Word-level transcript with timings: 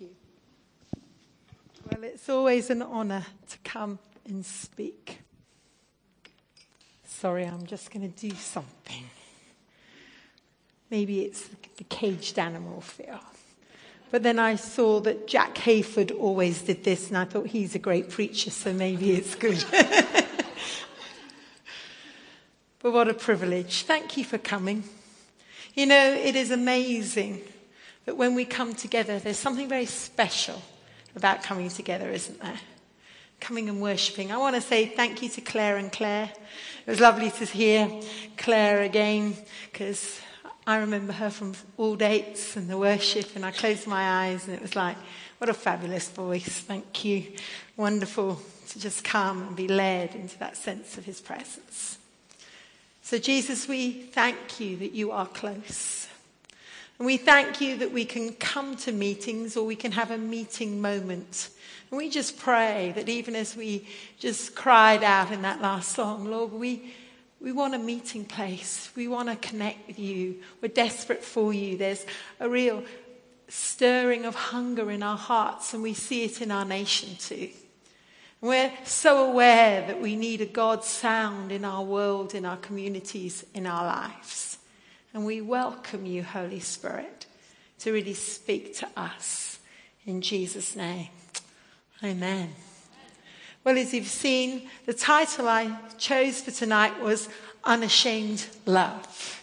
you. 0.00 0.10
Well, 1.90 2.04
it's 2.04 2.28
always 2.28 2.70
an 2.70 2.82
honour 2.82 3.24
to 3.50 3.58
come 3.58 3.98
and 4.26 4.44
speak. 4.44 5.18
Sorry, 7.04 7.44
I'm 7.44 7.66
just 7.66 7.90
going 7.92 8.10
to 8.10 8.28
do 8.28 8.34
something. 8.34 9.04
Maybe 10.90 11.22
it's 11.22 11.48
the 11.76 11.84
caged 11.84 12.38
animal 12.38 12.80
fear. 12.80 13.20
But 14.10 14.22
then 14.22 14.38
I 14.38 14.56
saw 14.56 15.00
that 15.00 15.26
Jack 15.26 15.56
Hayford 15.56 16.16
always 16.18 16.62
did 16.62 16.84
this, 16.84 17.08
and 17.08 17.18
I 17.18 17.24
thought 17.24 17.48
he's 17.48 17.74
a 17.74 17.78
great 17.78 18.10
preacher, 18.10 18.50
so 18.50 18.72
maybe 18.72 19.12
it's 19.12 19.34
good. 19.34 19.64
but 22.80 22.92
what 22.92 23.08
a 23.08 23.14
privilege. 23.14 23.82
Thank 23.82 24.16
you 24.16 24.24
for 24.24 24.38
coming. 24.38 24.84
You 25.74 25.86
know, 25.86 26.12
it 26.12 26.36
is 26.36 26.50
amazing 26.50 27.42
that 28.06 28.16
when 28.16 28.34
we 28.34 28.44
come 28.44 28.74
together, 28.74 29.18
there's 29.18 29.38
something 29.38 29.68
very 29.68 29.86
special 29.86 30.62
about 31.16 31.42
coming 31.42 31.68
together, 31.68 32.10
isn't 32.10 32.40
there? 32.40 32.60
Coming 33.40 33.68
and 33.68 33.80
worshipping. 33.80 34.32
I 34.32 34.36
want 34.36 34.56
to 34.56 34.60
say 34.60 34.86
thank 34.86 35.22
you 35.22 35.28
to 35.30 35.40
Claire 35.40 35.76
and 35.76 35.90
Claire. 35.90 36.30
It 36.86 36.90
was 36.90 37.00
lovely 37.00 37.30
to 37.30 37.44
hear 37.44 37.90
Claire 38.36 38.82
again 38.82 39.36
because 39.70 40.20
I 40.66 40.78
remember 40.78 41.12
her 41.12 41.30
from 41.30 41.54
all 41.76 41.94
dates 41.94 42.56
and 42.56 42.70
the 42.70 42.78
worship, 42.78 43.36
and 43.36 43.44
I 43.44 43.50
closed 43.50 43.86
my 43.86 44.26
eyes 44.26 44.46
and 44.46 44.54
it 44.54 44.62
was 44.62 44.74
like, 44.74 44.96
what 45.38 45.50
a 45.50 45.54
fabulous 45.54 46.08
voice. 46.08 46.60
Thank 46.60 47.04
you. 47.04 47.32
Wonderful 47.76 48.40
to 48.68 48.80
just 48.80 49.04
come 49.04 49.42
and 49.42 49.56
be 49.56 49.68
led 49.68 50.14
into 50.14 50.38
that 50.38 50.56
sense 50.56 50.96
of 50.96 51.04
his 51.04 51.20
presence. 51.20 51.98
So, 53.02 53.18
Jesus, 53.18 53.68
we 53.68 53.90
thank 53.92 54.58
you 54.58 54.78
that 54.78 54.92
you 54.92 55.10
are 55.10 55.26
close. 55.26 56.03
And 56.98 57.06
we 57.06 57.16
thank 57.16 57.60
you 57.60 57.76
that 57.78 57.92
we 57.92 58.04
can 58.04 58.34
come 58.34 58.76
to 58.76 58.92
meetings 58.92 59.56
or 59.56 59.66
we 59.66 59.76
can 59.76 59.92
have 59.92 60.10
a 60.10 60.18
meeting 60.18 60.80
moment. 60.80 61.50
And 61.90 61.98
we 61.98 62.08
just 62.08 62.38
pray 62.38 62.92
that 62.94 63.08
even 63.08 63.34
as 63.34 63.56
we 63.56 63.88
just 64.18 64.54
cried 64.54 65.02
out 65.02 65.32
in 65.32 65.42
that 65.42 65.60
last 65.60 65.92
song, 65.92 66.24
Lord, 66.26 66.52
we, 66.52 66.94
we 67.40 67.52
want 67.52 67.74
a 67.74 67.78
meeting 67.78 68.24
place. 68.24 68.90
We 68.94 69.08
want 69.08 69.28
to 69.28 69.36
connect 69.36 69.86
with 69.88 69.98
you. 69.98 70.36
We're 70.62 70.68
desperate 70.68 71.24
for 71.24 71.52
you. 71.52 71.76
There's 71.76 72.06
a 72.38 72.48
real 72.48 72.84
stirring 73.48 74.24
of 74.24 74.34
hunger 74.34 74.90
in 74.90 75.02
our 75.02 75.16
hearts, 75.16 75.74
and 75.74 75.82
we 75.82 75.94
see 75.94 76.24
it 76.24 76.40
in 76.40 76.50
our 76.50 76.64
nation 76.64 77.16
too. 77.18 77.50
We're 78.40 78.72
so 78.84 79.30
aware 79.30 79.86
that 79.86 80.00
we 80.00 80.16
need 80.16 80.40
a 80.40 80.46
God 80.46 80.84
sound 80.84 81.50
in 81.50 81.64
our 81.64 81.82
world, 81.82 82.34
in 82.34 82.44
our 82.44 82.58
communities, 82.58 83.44
in 83.54 83.66
our 83.66 83.84
lives. 83.84 84.53
And 85.14 85.24
we 85.24 85.40
welcome 85.40 86.06
you, 86.06 86.24
Holy 86.24 86.58
Spirit, 86.58 87.26
to 87.78 87.92
really 87.92 88.14
speak 88.14 88.76
to 88.78 88.88
us. 88.96 89.60
In 90.06 90.20
Jesus' 90.20 90.74
name. 90.74 91.06
Amen. 92.02 92.50
Well, 93.62 93.78
as 93.78 93.94
you've 93.94 94.08
seen, 94.08 94.68
the 94.86 94.92
title 94.92 95.46
I 95.46 95.78
chose 95.98 96.40
for 96.40 96.50
tonight 96.50 97.00
was 97.00 97.28
Unashamed 97.62 98.44
Love. 98.66 99.40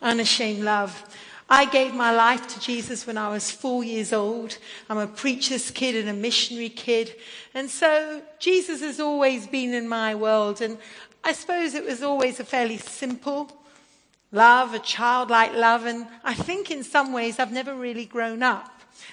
Unashamed 0.00 0.62
Love. 0.62 1.04
I 1.50 1.64
gave 1.64 1.94
my 1.94 2.12
life 2.12 2.46
to 2.54 2.60
Jesus 2.60 3.04
when 3.04 3.18
I 3.18 3.28
was 3.28 3.50
four 3.50 3.82
years 3.82 4.12
old. 4.12 4.56
I'm 4.88 4.98
a 4.98 5.08
preacher's 5.08 5.72
kid 5.72 5.96
and 5.96 6.08
a 6.08 6.12
missionary 6.12 6.68
kid. 6.68 7.12
And 7.54 7.68
so 7.68 8.22
Jesus 8.38 8.82
has 8.82 9.00
always 9.00 9.48
been 9.48 9.74
in 9.74 9.88
my 9.88 10.14
world. 10.14 10.62
And 10.62 10.78
I 11.24 11.32
suppose 11.32 11.74
it 11.74 11.84
was 11.84 12.04
always 12.04 12.38
a 12.38 12.44
fairly 12.44 12.76
simple 12.76 13.58
love, 14.32 14.74
a 14.74 14.78
childlike 14.78 15.54
love. 15.54 15.86
And 15.86 16.06
I 16.24 16.34
think 16.34 16.70
in 16.70 16.82
some 16.84 17.12
ways 17.12 17.38
I've 17.38 17.52
never 17.52 17.74
really 17.74 18.04
grown 18.04 18.42
up. 18.42 18.70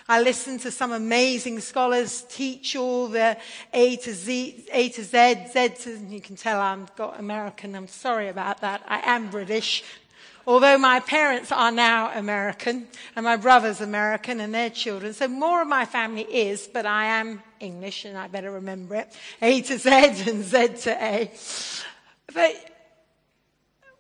I 0.08 0.22
listen 0.22 0.58
to 0.60 0.72
some 0.72 0.92
amazing 0.92 1.60
scholars 1.60 2.26
teach 2.30 2.76
all 2.76 3.08
the 3.08 3.38
A 3.74 3.96
to 3.98 4.14
Z, 4.14 4.66
A 4.72 4.90
to 4.90 5.04
Z, 5.04 5.48
Z 5.52 5.70
to, 5.82 5.98
you 6.10 6.22
can 6.22 6.36
tell 6.36 6.60
I've 6.60 6.96
got 6.96 7.20
American. 7.20 7.76
I'm 7.76 7.88
sorry 7.88 8.30
about 8.30 8.62
that. 8.62 8.84
I 8.88 9.02
am 9.04 9.30
British. 9.30 9.84
Although 10.48 10.78
my 10.78 11.00
parents 11.00 11.52
are 11.52 11.72
now 11.72 12.12
American 12.16 12.88
and 13.16 13.24
my 13.24 13.36
brother's 13.36 13.82
American 13.82 14.40
and 14.40 14.54
their 14.54 14.70
children. 14.70 15.14
So 15.14 15.28
more 15.28 15.64
of 15.64 15.68
my 15.68 15.86
family 15.86 16.22
is, 16.22 16.70
but 16.72 16.86
I 16.86 17.06
am 17.06 17.42
English 17.60 18.06
and 18.06 18.16
I 18.16 18.28
better 18.28 18.52
remember 18.52 18.96
it. 18.96 19.12
A 19.42 19.62
to 19.62 19.78
Z 19.80 19.90
and 20.30 20.44
Z 20.44 20.68
to 20.84 21.04
A. 21.04 21.32
But 22.32 22.75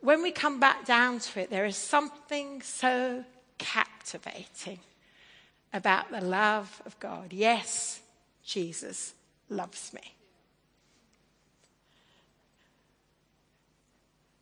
when 0.06 0.22
we 0.22 0.32
come 0.32 0.60
back 0.60 0.86
down 0.86 1.18
to 1.18 1.40
it, 1.40 1.50
there 1.50 1.66
is 1.66 1.76
something 1.76 2.62
so 2.62 3.26
captivating 3.58 4.80
about 5.74 6.12
the 6.12 6.22
love 6.22 6.82
of 6.86 6.98
God. 7.00 7.34
Yes, 7.34 8.02
Jesus 8.44 9.16
loves 9.50 9.92
me. 9.94 10.16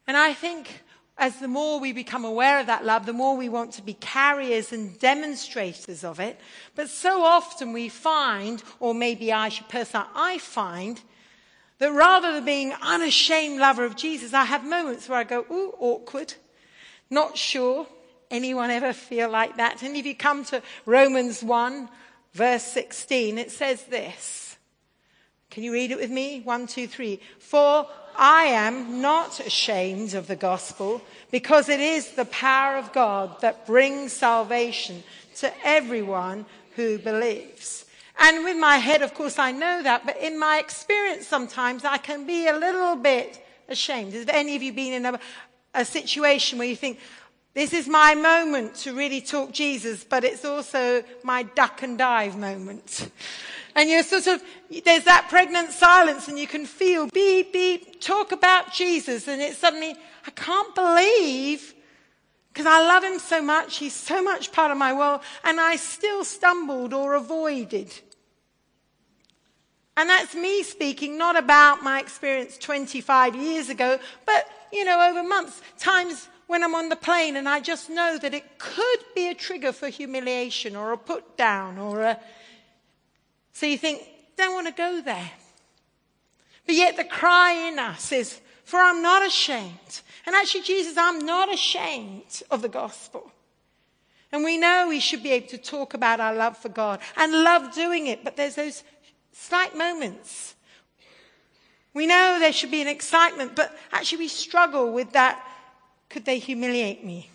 And 0.05 0.17
I 0.17 0.33
think 0.33 0.83
as 1.17 1.37
the 1.37 1.47
more 1.47 1.79
we 1.79 1.93
become 1.93 2.25
aware 2.25 2.59
of 2.59 2.67
that 2.67 2.83
love, 2.83 3.05
the 3.05 3.13
more 3.13 3.37
we 3.37 3.47
want 3.47 3.71
to 3.73 3.81
be 3.81 3.93
carriers 3.93 4.73
and 4.73 4.99
demonstrators 4.99 6.03
of 6.03 6.19
it. 6.19 6.39
But 6.75 6.89
so 6.89 7.23
often 7.23 7.71
we 7.71 7.87
find, 7.87 8.61
or 8.81 8.93
maybe 8.93 9.31
I 9.31 9.47
should 9.47 9.69
personally, 9.69 10.07
I 10.13 10.39
find 10.39 10.99
that 11.79 11.91
rather 11.91 12.33
than 12.33 12.45
being 12.45 12.71
an 12.71 12.77
unashamed 12.81 13.59
lover 13.59 13.83
of 13.83 13.95
Jesus, 13.95 14.33
I 14.33 14.45
have 14.45 14.65
moments 14.65 15.09
where 15.09 15.19
I 15.19 15.23
go, 15.23 15.45
ooh, 15.51 15.73
awkward, 15.79 16.33
not 17.09 17.37
sure. 17.37 17.87
Anyone 18.31 18.71
ever 18.71 18.93
feel 18.93 19.29
like 19.29 19.57
that? 19.57 19.83
And 19.83 19.95
if 19.95 20.05
you 20.05 20.15
come 20.15 20.43
to 20.45 20.63
Romans 20.85 21.43
1, 21.43 21.89
verse 22.33 22.63
16, 22.63 23.37
it 23.37 23.51
says 23.51 23.83
this. 23.83 24.57
Can 25.51 25.63
you 25.63 25.71
read 25.71 25.91
it 25.91 25.99
with 25.99 26.09
me? 26.09 26.41
One, 26.41 26.65
two, 26.65 26.87
three. 26.87 27.19
For 27.37 27.87
I 28.15 28.45
am 28.45 29.01
not 29.01 29.39
ashamed 29.39 30.15
of 30.15 30.25
the 30.25 30.35
gospel 30.35 31.01
because 31.29 31.69
it 31.69 31.79
is 31.79 32.11
the 32.11 32.25
power 32.25 32.77
of 32.77 32.91
God 32.91 33.39
that 33.41 33.67
brings 33.67 34.13
salvation 34.13 35.03
to 35.35 35.53
everyone 35.63 36.45
who 36.75 36.97
believes. 36.97 37.85
And 38.19 38.43
with 38.43 38.57
my 38.57 38.77
head, 38.77 39.01
of 39.01 39.13
course, 39.13 39.39
I 39.39 39.51
know 39.51 39.83
that, 39.83 40.05
but 40.05 40.17
in 40.17 40.39
my 40.39 40.59
experience, 40.59 41.27
sometimes 41.27 41.83
I 41.83 41.97
can 41.97 42.25
be 42.25 42.47
a 42.47 42.57
little 42.57 42.95
bit 42.95 43.43
ashamed. 43.67 44.13
Have 44.13 44.29
any 44.29 44.55
of 44.55 44.63
you 44.63 44.71
been 44.71 44.93
in 44.93 45.05
a, 45.05 45.19
a 45.73 45.83
situation 45.83 46.59
where 46.59 46.67
you 46.67 46.75
think, 46.75 46.99
this 47.53 47.73
is 47.73 47.87
my 47.87 48.15
moment 48.15 48.75
to 48.77 48.95
really 48.95 49.21
talk 49.21 49.51
Jesus, 49.51 50.03
but 50.03 50.23
it's 50.23 50.43
also 50.43 51.03
my 51.23 51.43
duck 51.43 51.83
and 51.83 51.97
dive 51.97 52.35
moment. 52.35 53.11
And 53.75 53.89
you're 53.89 54.03
sort 54.03 54.27
of, 54.27 54.43
there's 54.85 55.03
that 55.03 55.27
pregnant 55.29 55.71
silence 55.71 56.27
and 56.27 56.37
you 56.37 56.47
can 56.47 56.65
feel 56.65 57.07
beep, 57.07 57.53
beep, 57.53 58.01
talk 58.01 58.31
about 58.31 58.71
Jesus. 58.71 59.27
And 59.27 59.41
it's 59.41 59.57
suddenly, 59.57 59.95
I 60.25 60.31
can't 60.31 60.73
believe 60.73 61.73
because 62.53 62.67
I 62.67 62.87
love 62.87 63.03
him 63.03 63.17
so 63.17 63.41
much, 63.41 63.77
he's 63.77 63.95
so 63.95 64.21
much 64.21 64.51
part 64.51 64.69
of 64.69 64.77
my 64.77 64.93
world, 64.93 65.21
and 65.43 65.59
I 65.59 65.75
still 65.75 66.23
stumbled 66.23 66.93
or 66.93 67.15
avoided. 67.15 67.91
And 69.97 70.07
that's 70.07 70.35
me 70.35 70.61
speaking, 70.61 71.17
not 71.17 71.35
about 71.35 71.81
my 71.81 71.99
experience 71.99 72.59
25 72.59 73.35
years 73.35 73.69
ago, 73.69 73.97
but, 74.27 74.47
you 74.71 74.85
know, 74.85 75.09
over 75.09 75.27
months, 75.27 75.63
times 75.79 76.27
when 76.45 76.63
I'm 76.63 76.75
on 76.75 76.89
the 76.89 76.95
plane 76.95 77.37
and 77.37 77.49
I 77.49 77.59
just 77.59 77.89
know 77.89 78.19
that 78.19 78.35
it 78.35 78.59
could 78.59 78.99
be 79.15 79.29
a 79.29 79.33
trigger 79.33 79.71
for 79.71 79.87
humiliation 79.89 80.75
or 80.75 80.93
a 80.93 80.97
put 80.97 81.35
down 81.35 81.79
or 81.79 82.01
a. 82.01 82.19
So 83.53 83.65
you 83.65 83.79
think, 83.79 84.03
don't 84.37 84.53
want 84.53 84.67
to 84.67 84.73
go 84.73 85.01
there. 85.01 85.31
But 86.67 86.75
yet 86.75 86.97
the 86.97 87.03
cry 87.03 87.53
in 87.53 87.79
us 87.79 88.11
is, 88.11 88.39
for 88.63 88.79
I'm 88.79 89.01
not 89.01 89.25
ashamed. 89.25 90.01
And 90.25 90.35
actually, 90.35 90.61
Jesus, 90.61 90.97
I'm 90.97 91.25
not 91.25 91.53
ashamed 91.53 92.43
of 92.49 92.61
the 92.61 92.69
gospel. 92.69 93.31
And 94.31 94.43
we 94.43 94.57
know 94.57 94.87
we 94.89 94.99
should 94.99 95.21
be 95.21 95.31
able 95.31 95.47
to 95.49 95.57
talk 95.57 95.93
about 95.93 96.19
our 96.19 96.33
love 96.33 96.57
for 96.57 96.69
God 96.69 96.99
and 97.15 97.43
love 97.43 97.73
doing 97.73 98.07
it, 98.07 98.23
but 98.23 98.35
there's 98.35 98.55
those 98.55 98.83
slight 99.31 99.77
moments. 99.77 100.55
We 101.93 102.07
know 102.07 102.39
there 102.39 102.53
should 102.53 102.71
be 102.71 102.81
an 102.81 102.87
excitement, 102.87 103.55
but 103.55 103.77
actually 103.91 104.19
we 104.19 104.27
struggle 104.27 104.91
with 104.91 105.11
that. 105.11 105.45
Could 106.09 106.25
they 106.25 106.39
humiliate 106.39 107.03
me? 107.03 107.29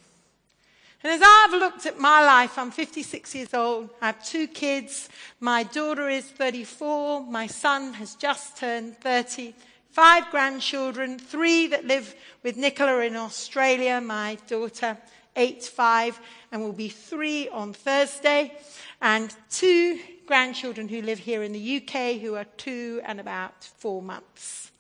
And 1.05 1.13
as 1.13 1.21
I've 1.25 1.53
looked 1.53 1.87
at 1.87 2.01
my 2.01 2.25
life, 2.25 2.59
I'm 2.59 2.73
56 2.73 3.33
years 3.35 3.55
old. 3.55 3.91
I 4.03 4.07
have 4.07 4.25
two 4.25 4.49
kids. 4.49 5.09
My 5.39 5.63
daughter 5.63 6.09
is 6.09 6.25
34. 6.25 7.21
My 7.27 7.47
son 7.47 7.95
has 7.95 8.17
just 8.17 8.57
turned 8.57 8.99
30 8.99 9.55
five 9.91 10.31
grandchildren, 10.31 11.19
three 11.19 11.67
that 11.69 11.87
live 11.87 12.15
with 12.43 12.57
Nicola 12.57 13.01
in 13.01 13.17
Australia, 13.17 14.01
my 14.01 14.39
daughter, 14.47 14.97
eight, 15.37 15.65
five, 15.65 16.19
and 16.53 16.63
will 16.63 16.73
be 16.73 16.89
three 16.89 17.49
on 17.49 17.73
Thursday, 17.73 18.57
and 19.01 19.35
two 19.51 19.99
grandchildren 20.27 20.89
who 20.89 21.01
live 21.03 21.19
here 21.19 21.43
in 21.43 21.53
the 21.53 21.77
UK 21.77 22.21
who 22.21 22.35
are 22.35 22.45
two 22.57 23.01
and 23.05 23.19
about 23.19 23.65
four 23.79 24.03
months. 24.03 24.71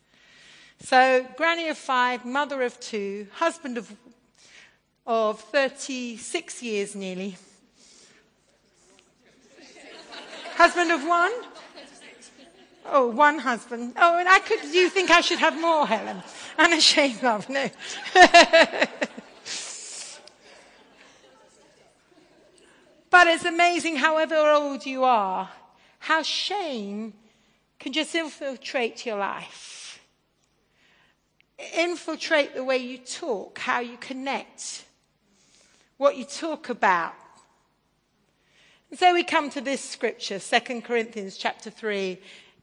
So, 0.81 1.26
granny 1.37 1.69
of 1.69 1.78
five, 1.78 2.25
mother 2.25 2.62
of 2.62 2.78
two, 2.78 3.26
husband 3.32 3.78
of, 3.78 3.93
of 5.06 5.40
36 5.40 6.62
years 6.62 6.94
nearly. 6.94 7.37
Husband 10.56 10.93
of 10.93 11.05
one? 11.05 11.32
Oh, 12.90 13.08
one 13.08 13.38
husband. 13.38 13.93
Oh, 13.96 14.19
and 14.19 14.29
I 14.29 14.38
could, 14.38 14.64
you 14.64 14.88
think 14.88 15.11
I 15.11 15.20
should 15.20 15.38
have 15.38 15.61
more, 15.61 15.87
Helen? 15.87 16.23
Unashamed 16.58 17.23
love, 17.23 17.49
no. 17.50 17.69
but 23.11 23.26
it's 23.26 23.44
amazing, 23.44 23.96
however 23.96 24.37
old 24.37 24.87
you 24.87 25.05
are, 25.05 25.50
how 25.99 26.23
shame 26.23 27.12
can 27.79 27.93
just 27.93 28.14
infiltrate 28.14 29.05
your 29.05 29.19
life. 29.19 30.00
Infiltrate 31.76 32.55
the 32.55 32.64
way 32.64 32.79
you 32.79 32.99
talk, 32.99 33.58
how 33.58 33.81
you 33.81 33.99
connect, 33.99 34.84
what 35.99 36.17
you 36.17 36.25
talk 36.25 36.70
about. 36.70 37.12
And 38.91 38.99
so 38.99 39.12
we 39.12 39.25
come 39.25 39.50
to 39.50 39.61
this 39.61 39.84
scripture, 39.84 40.38
2 40.38 40.81
Corinthians 40.81 41.37
chapter 41.37 41.69
3, 41.69 42.19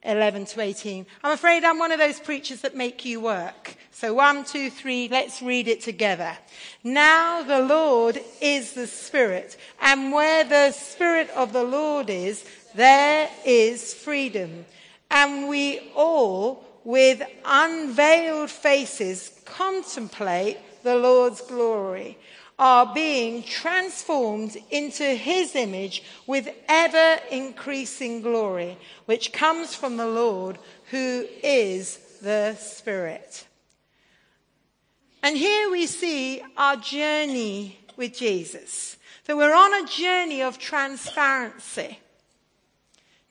11 0.05 0.45
to 0.45 0.61
18. 0.61 1.05
I'm 1.23 1.31
afraid 1.31 1.63
I'm 1.63 1.79
one 1.79 1.91
of 1.91 1.99
those 1.99 2.19
preachers 2.19 2.61
that 2.61 2.75
make 2.75 3.03
you 3.05 3.19
work. 3.19 3.75
So 3.91 4.13
one, 4.13 4.43
two, 4.43 4.69
three, 4.69 5.07
let's 5.09 5.41
read 5.41 5.67
it 5.67 5.81
together. 5.81 6.37
Now 6.83 7.41
the 7.43 7.61
Lord 7.61 8.19
is 8.41 8.73
the 8.73 8.87
Spirit, 8.87 9.57
and 9.81 10.11
where 10.11 10.43
the 10.43 10.71
Spirit 10.71 11.29
of 11.31 11.53
the 11.53 11.63
Lord 11.63 12.09
is, 12.09 12.45
there 12.75 13.29
is 13.45 13.93
freedom. 13.93 14.65
And 15.09 15.47
we 15.47 15.91
all, 15.95 16.65
with 16.83 17.21
unveiled 17.45 18.49
faces, 18.49 19.39
contemplate 19.45 20.57
the 20.83 20.95
Lord's 20.95 21.41
glory 21.41 22.17
are 22.57 22.93
being 22.93 23.43
transformed 23.43 24.57
into 24.71 25.03
his 25.03 25.55
image 25.55 26.03
with 26.25 26.47
ever 26.67 27.21
increasing 27.31 28.21
glory, 28.21 28.77
which 29.05 29.33
comes 29.33 29.75
from 29.75 29.97
the 29.97 30.07
Lord 30.07 30.57
who 30.91 31.25
is 31.43 31.97
the 32.21 32.55
Spirit. 32.55 33.45
And 35.21 35.35
here 35.35 35.71
we 35.71 35.87
see 35.87 36.41
our 36.55 36.75
journey 36.77 37.79
with 37.97 38.15
Jesus. 38.15 38.97
That 39.25 39.35
we're 39.35 39.55
on 39.55 39.83
a 39.83 39.87
journey 39.87 40.43
of 40.43 40.59
transparency. 40.59 41.99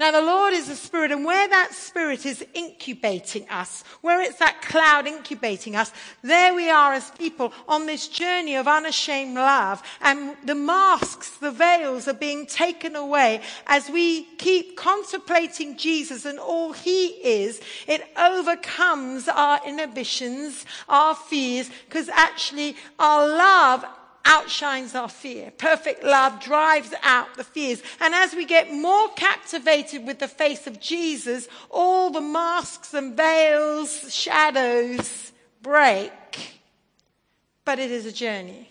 Now, 0.00 0.10
the 0.10 0.20
Lord 0.20 0.52
is 0.54 0.68
a 0.68 0.74
spirit, 0.74 1.12
and 1.12 1.24
where 1.24 1.48
that 1.48 1.72
spirit 1.72 2.26
is 2.26 2.44
incubating 2.52 3.48
us, 3.48 3.84
where 4.00 4.20
it's 4.20 4.40
that 4.40 4.60
cloud 4.60 5.06
incubating 5.06 5.76
us, 5.76 5.92
there 6.20 6.52
we 6.52 6.68
are 6.68 6.94
as 6.94 7.12
people 7.12 7.52
on 7.68 7.86
this 7.86 8.08
journey 8.08 8.56
of 8.56 8.66
unashamed 8.66 9.36
love. 9.36 9.84
And 10.00 10.36
the 10.44 10.56
masks, 10.56 11.36
the 11.36 11.52
veils 11.52 12.08
are 12.08 12.12
being 12.12 12.46
taken 12.46 12.96
away 12.96 13.40
as 13.68 13.88
we 13.88 14.24
keep 14.36 14.76
contemplating 14.76 15.76
Jesus 15.76 16.24
and 16.24 16.40
all 16.40 16.72
he 16.72 17.06
is. 17.06 17.60
It 17.86 18.02
overcomes 18.16 19.28
our 19.28 19.60
inhibitions, 19.64 20.66
our 20.88 21.14
fears, 21.14 21.70
because 21.84 22.08
actually 22.08 22.74
our 22.98 23.28
love 23.28 23.84
outshines 24.26 24.94
our 24.94 25.08
fear. 25.08 25.52
Perfect 25.58 26.02
love 26.02 26.40
drives 26.40 26.94
out 27.02 27.34
the 27.36 27.44
fears. 27.44 27.82
And 28.00 28.14
as 28.14 28.34
we 28.34 28.44
get 28.44 28.72
more 28.72 29.08
captivated 29.10 30.06
with 30.06 30.18
the 30.18 30.28
face 30.28 30.66
of 30.66 30.80
Jesus, 30.80 31.48
all 31.70 32.10
the 32.10 32.20
masks 32.20 32.94
and 32.94 33.16
veils, 33.16 34.14
shadows 34.14 35.32
break. 35.62 36.12
But 37.64 37.78
it 37.78 37.90
is 37.90 38.06
a 38.06 38.12
journey. 38.12 38.68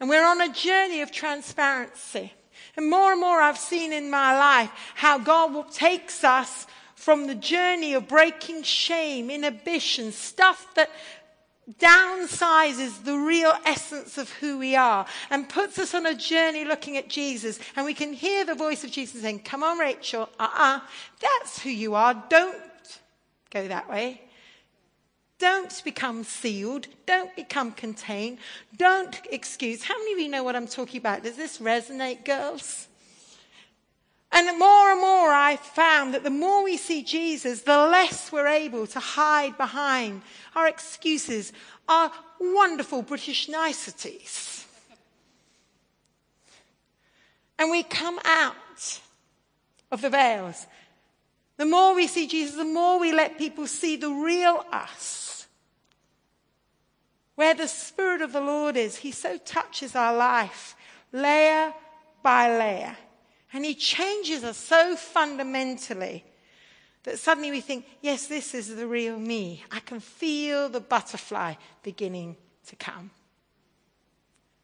And 0.00 0.08
we're 0.08 0.26
on 0.26 0.40
a 0.40 0.52
journey 0.52 1.00
of 1.00 1.10
transparency. 1.10 2.32
And 2.76 2.88
more 2.88 3.12
and 3.12 3.20
more 3.20 3.40
I've 3.40 3.58
seen 3.58 3.92
in 3.92 4.10
my 4.10 4.38
life 4.38 4.70
how 4.94 5.18
God 5.18 5.70
takes 5.72 6.22
us 6.22 6.66
from 6.94 7.26
the 7.26 7.34
journey 7.34 7.94
of 7.94 8.08
breaking 8.08 8.62
shame, 8.62 9.30
inhibition, 9.30 10.12
stuff 10.12 10.74
that 10.74 10.90
downsizes 11.78 13.04
the 13.04 13.16
real 13.16 13.52
essence 13.64 14.16
of 14.16 14.30
who 14.32 14.58
we 14.58 14.74
are 14.74 15.04
and 15.30 15.48
puts 15.48 15.78
us 15.78 15.94
on 15.94 16.06
a 16.06 16.14
journey 16.14 16.64
looking 16.64 16.96
at 16.96 17.08
Jesus. 17.08 17.58
And 17.76 17.84
we 17.84 17.94
can 17.94 18.12
hear 18.12 18.44
the 18.44 18.54
voice 18.54 18.84
of 18.84 18.90
Jesus 18.90 19.22
saying, 19.22 19.40
Come 19.40 19.62
on, 19.62 19.78
Rachel, 19.78 20.28
uh 20.38 20.44
uh-uh, 20.44 20.76
uh, 20.76 20.80
that's 21.20 21.60
who 21.60 21.70
you 21.70 21.94
are. 21.94 22.14
Don't 22.28 22.56
go 23.50 23.68
that 23.68 23.88
way. 23.88 24.22
Don't 25.38 25.82
become 25.84 26.24
sealed. 26.24 26.88
Don't 27.06 27.34
become 27.36 27.70
contained. 27.72 28.38
Don't 28.76 29.20
excuse. 29.30 29.84
How 29.84 29.96
many 29.98 30.14
of 30.14 30.18
you 30.18 30.28
know 30.28 30.42
what 30.42 30.56
I'm 30.56 30.66
talking 30.66 30.98
about? 30.98 31.22
Does 31.22 31.36
this 31.36 31.58
resonate, 31.58 32.24
girls? 32.24 32.87
And 34.30 34.58
more 34.58 34.92
and 34.92 35.00
more 35.00 35.30
I've 35.30 35.60
found 35.60 36.14
that 36.14 36.22
the 36.22 36.30
more 36.30 36.62
we 36.62 36.76
see 36.76 37.02
Jesus, 37.02 37.62
the 37.62 37.78
less 37.78 38.30
we're 38.30 38.46
able 38.46 38.86
to 38.88 39.00
hide 39.00 39.56
behind 39.56 40.22
our 40.54 40.68
excuses, 40.68 41.52
our 41.88 42.12
wonderful 42.38 43.02
British 43.02 43.48
niceties. 43.48 44.66
And 47.58 47.70
we 47.70 47.82
come 47.82 48.20
out 48.24 49.00
of 49.90 50.02
the 50.02 50.10
veils. 50.10 50.66
The 51.56 51.66
more 51.66 51.94
we 51.94 52.06
see 52.06 52.26
Jesus, 52.26 52.56
the 52.56 52.64
more 52.64 53.00
we 53.00 53.12
let 53.12 53.38
people 53.38 53.66
see 53.66 53.96
the 53.96 54.10
real 54.10 54.64
us. 54.70 55.46
Where 57.34 57.54
the 57.54 57.66
Spirit 57.66 58.20
of 58.20 58.32
the 58.32 58.40
Lord 58.40 58.76
is, 58.76 58.96
He 58.96 59.10
so 59.10 59.38
touches 59.38 59.96
our 59.96 60.14
life, 60.14 60.76
layer 61.12 61.72
by 62.22 62.56
layer. 62.56 62.96
And 63.52 63.64
he 63.64 63.74
changes 63.74 64.44
us 64.44 64.56
so 64.56 64.96
fundamentally 64.96 66.24
that 67.04 67.18
suddenly 67.18 67.50
we 67.50 67.60
think, 67.60 67.86
yes, 68.02 68.26
this 68.26 68.54
is 68.54 68.74
the 68.74 68.86
real 68.86 69.18
me. 69.18 69.64
I 69.70 69.80
can 69.80 70.00
feel 70.00 70.68
the 70.68 70.80
butterfly 70.80 71.54
beginning 71.82 72.36
to 72.66 72.76
come. 72.76 73.10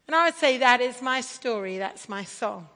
And 0.07 0.15
I 0.15 0.25
would 0.25 0.35
say 0.35 0.59
that 0.59 0.81
is 0.81 1.01
my 1.01 1.21
story, 1.21 1.79
that's 1.79 2.07
my 2.07 2.23
song. 2.23 2.67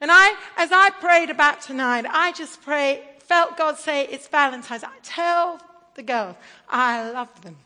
And 0.00 0.10
I, 0.12 0.34
as 0.56 0.72
I 0.72 0.90
prayed 0.90 1.30
about 1.30 1.60
tonight, 1.60 2.06
I 2.08 2.32
just 2.32 2.62
pray, 2.62 3.04
felt 3.20 3.56
God 3.56 3.78
say, 3.78 4.06
it's 4.06 4.26
Valentine's. 4.26 4.82
I 4.82 4.88
tell 5.04 5.60
the 5.94 6.02
girls, 6.02 6.34
I 6.68 7.10
love 7.10 7.42
them. 7.42 7.56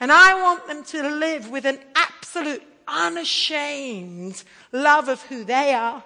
And 0.00 0.10
I 0.10 0.42
want 0.42 0.66
them 0.66 0.82
to 0.84 1.08
live 1.16 1.50
with 1.50 1.66
an 1.66 1.78
absolute, 1.94 2.62
unashamed 2.88 4.42
love 4.72 5.08
of 5.08 5.22
who 5.22 5.44
they 5.44 5.74
are 5.74 6.02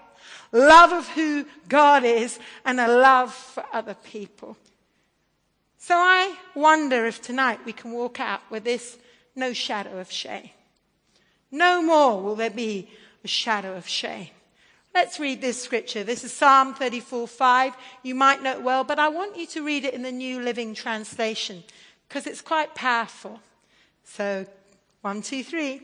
love 0.53 0.93
of 0.93 1.09
who 1.09 1.47
God 1.69 2.05
is, 2.05 2.39
and 2.65 2.81
a 2.81 2.89
love 2.89 3.35
for 3.35 3.65
other 3.73 3.95
people. 3.95 4.57
So 5.79 5.95
I 5.97 6.37
wonder 6.55 7.07
if 7.07 7.23
tonight 7.23 7.61
we 7.65 7.73
can 7.73 7.93
walk 7.93 8.19
out 8.19 8.41
with 8.51 8.65
this 8.65 8.99
no 9.37 9.53
shadow 9.53 9.99
of 9.99 10.11
shame. 10.11 10.51
No 11.51 11.81
more 11.81 12.21
will 12.21 12.35
there 12.35 12.51
be 12.51 12.89
a 13.23 13.29
shadow 13.29 13.77
of 13.77 13.87
shame. 13.87 14.29
Let's 14.95 15.21
read 15.21 15.41
this 15.41 15.63
scripture. 15.63 16.03
This 16.03 16.25
is 16.25 16.33
Psalm 16.33 16.75
34 16.75 17.29
5. 17.29 17.77
You 18.03 18.15
might 18.15 18.43
know 18.43 18.53
it 18.53 18.63
well, 18.63 18.83
but 18.83 18.99
I 18.99 19.09
want 19.09 19.37
you 19.37 19.47
to 19.49 19.65
read 19.65 19.85
it 19.85 19.95
in 19.95 20.03
the 20.03 20.11
New 20.11 20.41
Living 20.41 20.75
Translation 20.75 21.63
because 22.09 22.27
it's 22.27 22.41
quite 22.41 22.75
powerful. 22.75 23.41
So, 24.05 24.47
one, 25.03 25.23
two, 25.23 25.45
three. 25.45 25.83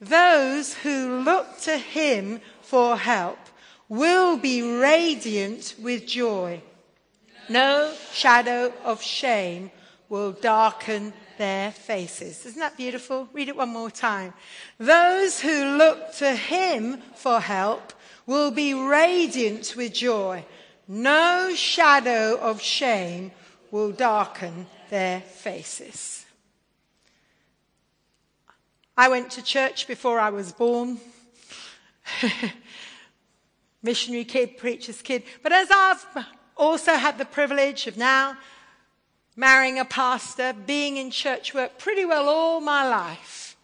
Those 0.00 0.74
who 0.74 1.20
look 1.20 1.58
to 1.62 1.76
him 1.76 2.40
for 2.60 2.96
help 2.96 3.38
will 3.90 4.38
be 4.38 4.62
radiant 4.62 5.74
with 5.82 6.06
joy. 6.06 6.62
No 7.48 7.92
shadow 8.12 8.72
of 8.84 9.02
shame 9.02 9.72
will 10.08 10.30
darken 10.32 11.12
their 11.36 11.72
faces. 11.72 12.46
Isn't 12.46 12.60
that 12.60 12.76
beautiful? 12.76 13.28
Read 13.32 13.48
it 13.48 13.56
one 13.56 13.68
more 13.68 13.90
time. 13.90 14.32
Those 14.78 15.40
who 15.40 15.76
look 15.76 16.14
to 16.14 16.36
him 16.36 17.02
for 17.16 17.40
help 17.40 17.92
will 18.26 18.52
be 18.52 18.74
radiant 18.74 19.74
with 19.76 19.92
joy. 19.92 20.44
No 20.86 21.52
shadow 21.56 22.38
of 22.40 22.62
shame 22.62 23.32
will 23.72 23.90
darken 23.90 24.66
their 24.88 25.20
faces. 25.20 26.24
I 28.96 29.08
went 29.08 29.30
to 29.32 29.42
church 29.42 29.88
before 29.88 30.20
I 30.20 30.30
was 30.30 30.52
born. 30.52 31.00
missionary 33.82 34.24
kid, 34.24 34.56
preacher's 34.58 35.02
kid. 35.02 35.22
But 35.42 35.52
as 35.52 35.68
I've 35.70 36.26
also 36.56 36.94
had 36.94 37.18
the 37.18 37.24
privilege 37.24 37.86
of 37.86 37.96
now 37.96 38.36
marrying 39.36 39.78
a 39.78 39.84
pastor, 39.84 40.52
being 40.66 40.96
in 40.96 41.10
church 41.10 41.54
work 41.54 41.78
pretty 41.78 42.04
well 42.04 42.28
all 42.28 42.60
my 42.60 42.86
life, 42.88 43.56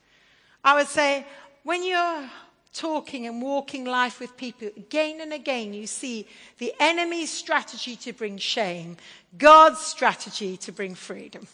I 0.64 0.74
would 0.74 0.88
say 0.88 1.26
when 1.64 1.84
you're 1.84 2.28
talking 2.72 3.26
and 3.26 3.40
walking 3.40 3.84
life 3.84 4.20
with 4.20 4.36
people, 4.36 4.68
again 4.76 5.20
and 5.20 5.32
again 5.32 5.72
you 5.72 5.86
see 5.86 6.26
the 6.58 6.72
enemy's 6.78 7.30
strategy 7.30 7.96
to 7.96 8.12
bring 8.12 8.36
shame, 8.38 8.96
God's 9.38 9.80
strategy 9.80 10.56
to 10.58 10.72
bring 10.72 10.94
freedom. 10.94 11.46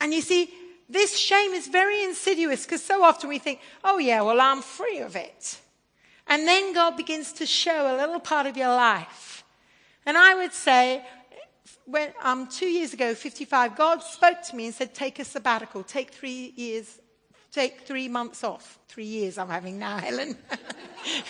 And 0.00 0.12
you 0.12 0.20
see, 0.20 0.52
this 0.88 1.16
shame 1.16 1.52
is 1.52 1.66
very 1.66 2.04
insidious 2.04 2.64
because 2.64 2.84
so 2.84 3.02
often 3.02 3.30
we 3.30 3.38
think, 3.38 3.60
oh 3.82 3.98
yeah, 3.98 4.20
well, 4.20 4.40
I'm 4.40 4.60
free 4.60 4.98
of 4.98 5.16
it. 5.16 5.60
And 6.26 6.46
then 6.46 6.72
God 6.72 6.96
begins 6.96 7.32
to 7.34 7.46
show 7.46 7.94
a 7.94 7.96
little 7.96 8.20
part 8.20 8.46
of 8.46 8.56
your 8.56 8.68
life. 8.68 9.44
And 10.06 10.16
I 10.16 10.34
would 10.34 10.52
say, 10.52 11.04
when 11.86 12.12
um, 12.22 12.46
two 12.48 12.66
years 12.66 12.92
ago, 12.92 13.14
55, 13.14 13.76
God 13.76 14.02
spoke 14.02 14.42
to 14.42 14.56
me 14.56 14.66
and 14.66 14.74
said, 14.74 14.94
Take 14.94 15.18
a 15.18 15.24
sabbatical, 15.24 15.82
take 15.82 16.10
three 16.10 16.52
years, 16.56 17.00
take 17.52 17.82
three 17.82 18.08
months 18.08 18.42
off. 18.42 18.78
Three 18.88 19.04
years 19.04 19.38
I'm 19.38 19.48
having 19.48 19.78
now, 19.78 19.98
Helen. 19.98 20.36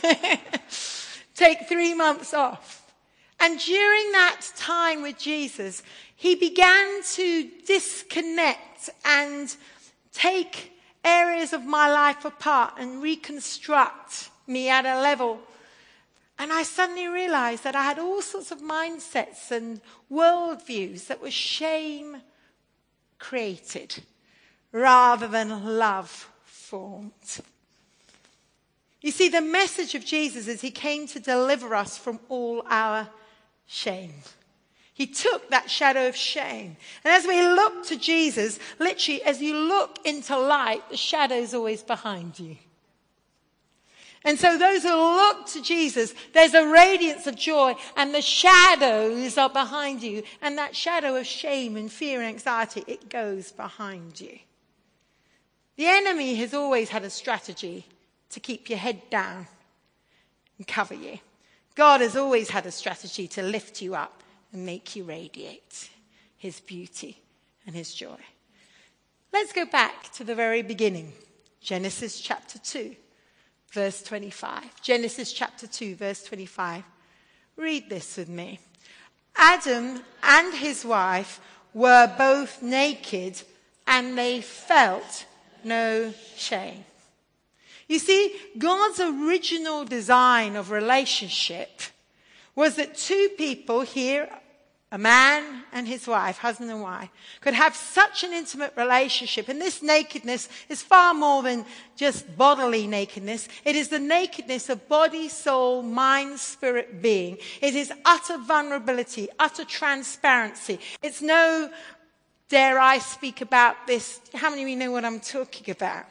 take 1.35 1.69
three 1.69 1.95
months 1.95 2.35
off. 2.35 2.81
And 3.41 3.59
during 3.59 4.13
that 4.13 4.41
time 4.57 5.03
with 5.03 5.19
Jesus, 5.19 5.83
he 6.15 6.37
began 6.37 7.03
to 7.15 7.51
disconnect 7.67 8.91
and 9.05 9.55
take 10.13 10.73
areas 11.05 11.53
of 11.53 11.65
my 11.65 11.91
life 11.91 12.25
apart 12.25 12.75
and 12.79 13.03
reconstruct 13.03 14.31
me 14.47 14.69
at 14.69 14.87
a 14.87 15.01
level. 15.01 15.41
And 16.39 16.53
I 16.53 16.65
suddenly 16.65 17.07
realized 17.07 17.65
that 17.65 17.77
I 17.77 17.85
had 17.85 17.99
all 17.99 18.21
sorts 18.21 18.51
of 18.51 18.61
mindsets 18.61 19.51
and 19.51 19.81
worldviews 20.11 21.07
that 21.07 21.23
were 21.23 21.31
shame 21.31 22.17
created 23.19 24.03
rather 24.73 25.29
than 25.29 25.79
love 25.79 26.29
formed. 26.45 27.13
You 29.01 29.11
see, 29.11 29.29
the 29.29 29.41
message 29.41 29.95
of 29.95 30.05
Jesus 30.05 30.49
is 30.49 30.61
he 30.61 30.71
came 30.71 31.07
to 31.09 31.21
deliver 31.21 31.75
us 31.75 31.97
from 31.97 32.19
all 32.29 32.65
our 32.69 33.09
shame. 33.67 34.15
He 34.95 35.07
took 35.07 35.51
that 35.51 35.71
shadow 35.71 36.09
of 36.09 36.17
shame. 36.17 36.77
And 37.05 37.13
as 37.13 37.27
we 37.27 37.43
look 37.43 37.85
to 37.87 37.97
Jesus, 37.97 38.59
literally, 38.79 39.23
as 39.23 39.43
you 39.43 39.57
look 39.57 39.99
into 40.05 40.39
light, 40.39 40.89
the 40.89 40.97
shadow 40.97 41.35
is 41.35 41.53
always 41.53 41.83
behind 41.83 42.39
you. 42.39 42.57
And 44.25 44.39
so 44.39 44.57
those 44.57 44.83
who 44.83 44.89
look 44.89 45.47
to 45.49 45.61
Jesus, 45.61 46.15
there's 46.33 46.55
a 46.55 46.67
radiance 46.67 47.27
of 47.27 47.37
joy 47.37 47.75
and 47.97 48.15
the 48.15 48.23
shadows 48.23 49.37
are 49.37 49.51
behind 49.51 50.03
you. 50.03 50.23
And 50.41 50.57
that 50.57 50.75
shadow 50.75 51.17
of 51.17 51.27
shame 51.27 51.77
and 51.77 51.93
fear 51.93 52.21
and 52.21 52.29
anxiety, 52.29 52.85
it 52.87 53.11
goes 53.11 53.53
behind 53.53 54.21
you. 54.21 54.39
The 55.77 55.87
enemy 55.87 56.37
has 56.37 56.55
always 56.55 56.89
had 56.89 57.05
a 57.05 57.11
strategy 57.11 57.85
to 58.31 58.41
keep 58.41 58.71
your 58.71 58.79
head 58.79 59.03
down 59.11 59.47
and 60.57 60.67
cover 60.67 60.95
you. 60.95 61.19
God 61.75 62.01
has 62.01 62.17
always 62.17 62.51
had 62.51 62.65
a 62.65 62.71
strategy 62.71 63.29
to 63.29 63.43
lift 63.43 63.83
you 63.83 63.95
up 63.95 64.23
and 64.53 64.65
make 64.65 64.97
you 64.97 65.05
radiate 65.05 65.91
his 66.37 66.61
beauty 66.61 67.21
and 67.67 67.75
his 67.75 67.93
joy. 67.93 68.17
Let's 69.33 69.53
go 69.53 69.67
back 69.67 70.13
to 70.13 70.25
the 70.25 70.35
very 70.35 70.63
beginning 70.63 71.13
Genesis 71.61 72.21
chapter 72.21 72.59
2, 72.59 72.95
verse 73.75 74.03
25. 74.05 74.81
Genesis 74.81 75.33
chapter 75.33 75.67
2, 75.67 75.97
verse 75.97 76.23
25. 76.23 76.85
Read 77.57 77.91
this 77.91 78.17
with 78.17 78.29
me. 78.29 78.61
Adam 79.37 80.01
and 80.23 80.55
his 80.55 80.85
wife 80.85 81.41
were 81.75 82.13
both 82.17 82.63
naked 82.63 83.43
and 83.89 84.17
they 84.17 84.41
felt 84.41 85.27
no 85.65 86.15
shame. 86.37 86.85
You 87.89 87.99
see, 87.99 88.35
God's 88.57 89.01
original 89.01 89.85
design 89.85 90.55
of 90.55 90.71
relationship 90.71 91.83
was 92.55 92.77
that 92.77 92.97
two 92.97 93.29
people 93.37 93.81
here 93.81 94.29
a 94.95 94.99
man 94.99 95.65
and 95.73 95.89
his 95.89 96.07
wife, 96.07 96.39
husband 96.39 96.71
and 96.71 96.81
wife, 96.81 97.09
could 97.41 97.53
have 97.53 97.75
such 97.75 98.23
an 98.23 98.33
intimate 98.33 98.73
relationship. 98.77 99.49
And 99.49 99.61
this 99.61 99.83
nakedness 99.83 100.49
is 100.69 100.83
far 100.83 101.13
more 101.13 101.43
than 101.43 101.67
just 101.97 102.37
bodily 102.37 102.87
nakedness. 102.87 103.49
It 103.65 103.75
is 103.75 103.89
the 103.89 103.99
nakedness 103.99 104.69
of 104.69 104.89
body, 104.89 105.29
soul, 105.29 105.83
mind, 105.83 106.39
spirit, 106.39 107.03
being. 107.03 107.39
It 107.61 107.75
is 107.75 107.93
utter 108.05 108.39
vulnerability, 108.39 109.29
utter 109.41 109.65
transparency. 109.65 110.79
It's 111.03 111.21
no, 111.21 111.71
dare 112.49 112.79
I 112.79 112.99
speak 112.99 113.41
about 113.41 113.89
this. 113.89 114.21
How 114.33 114.49
many 114.49 114.63
of 114.63 114.69
you 114.69 114.77
know 114.77 114.93
what 114.93 115.05
I'm 115.05 115.19
talking 115.19 115.71
about? 115.71 116.05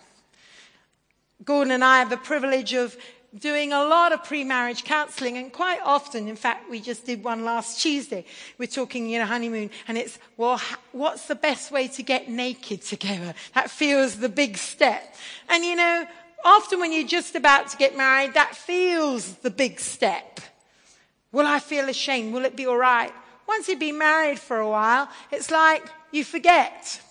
Gordon 1.45 1.71
and 1.71 1.85
I 1.85 1.99
have 1.99 2.09
the 2.09 2.17
privilege 2.17 2.73
of 2.73 2.97
doing 3.39 3.73
a 3.73 3.83
lot 3.83 4.11
of 4.11 4.23
pre-marriage 4.23 4.83
counseling 4.83 5.37
and 5.37 5.51
quite 5.51 5.79
often 5.83 6.27
in 6.27 6.35
fact 6.35 6.69
we 6.69 6.79
just 6.79 7.05
did 7.05 7.23
one 7.23 7.43
last 7.43 7.81
tuesday. 7.81 8.25
We're 8.57 8.67
talking 8.67 9.09
you 9.09 9.19
know 9.19 9.25
honeymoon 9.25 9.71
and 9.87 9.97
it's 9.97 10.19
well 10.37 10.61
what's 10.91 11.27
the 11.27 11.35
best 11.35 11.71
way 11.71 11.87
to 11.89 12.03
get 12.03 12.29
naked 12.29 12.81
together? 12.83 13.33
That 13.55 13.71
feels 13.71 14.17
the 14.17 14.29
big 14.29 14.57
step. 14.57 15.15
And 15.49 15.65
you 15.65 15.75
know 15.75 16.05
often 16.45 16.79
when 16.79 16.91
you're 16.91 17.07
just 17.07 17.35
about 17.35 17.69
to 17.69 17.77
get 17.77 17.97
married 17.97 18.35
that 18.35 18.55
feels 18.55 19.33
the 19.35 19.49
big 19.51 19.79
step. 19.79 20.39
Will 21.31 21.47
i 21.47 21.59
feel 21.59 21.89
ashamed? 21.89 22.33
Will 22.33 22.45
it 22.45 22.55
be 22.55 22.67
all 22.67 22.77
right? 22.77 23.11
Once 23.47 23.67
you've 23.67 23.79
been 23.79 23.97
married 23.97 24.39
for 24.39 24.57
a 24.59 24.69
while 24.69 25.09
it's 25.31 25.49
like 25.49 25.83
you 26.11 26.23
forget 26.23 27.01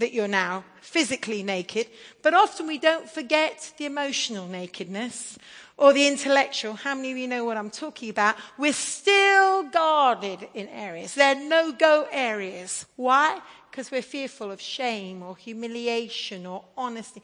that 0.00 0.12
you're 0.12 0.28
now 0.28 0.64
physically 0.80 1.42
naked, 1.42 1.86
but 2.22 2.34
often 2.34 2.66
we 2.66 2.78
don't 2.78 3.08
forget 3.08 3.72
the 3.78 3.86
emotional 3.86 4.48
nakedness 4.48 5.38
or 5.76 5.92
the 5.92 6.06
intellectual. 6.06 6.74
How 6.74 6.94
many 6.94 7.12
of 7.12 7.18
you 7.18 7.28
know 7.28 7.44
what 7.44 7.56
I'm 7.56 7.70
talking 7.70 8.10
about? 8.10 8.36
We're 8.58 8.72
still 8.72 9.62
guarded 9.64 10.48
in 10.54 10.68
areas. 10.68 11.14
They're 11.14 11.34
no 11.34 11.72
go 11.72 12.06
areas. 12.10 12.86
Why? 12.96 13.40
Because 13.70 13.90
we're 13.90 14.02
fearful 14.02 14.50
of 14.50 14.60
shame 14.60 15.22
or 15.22 15.36
humiliation 15.36 16.44
or 16.44 16.64
honesty. 16.76 17.22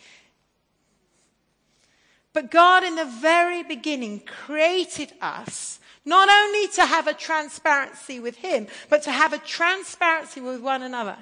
But 2.33 2.51
God, 2.51 2.85
in 2.85 2.97
the 2.97 3.07
very 3.07 3.63
beginning, 3.63 4.21
created 4.21 5.13
us 5.21 5.81
not 6.05 6.29
only 6.29 6.69
to 6.69 6.87
have 6.87 7.09
a 7.09 7.15
transparency 7.15 8.21
with 8.21 8.37
Him, 8.37 8.69
but 8.89 9.03
to 9.03 9.11
have 9.11 9.33
a 9.33 9.39
transparency 9.39 10.41
with 10.41 10.61
one 10.61 10.83
another. 10.83 11.17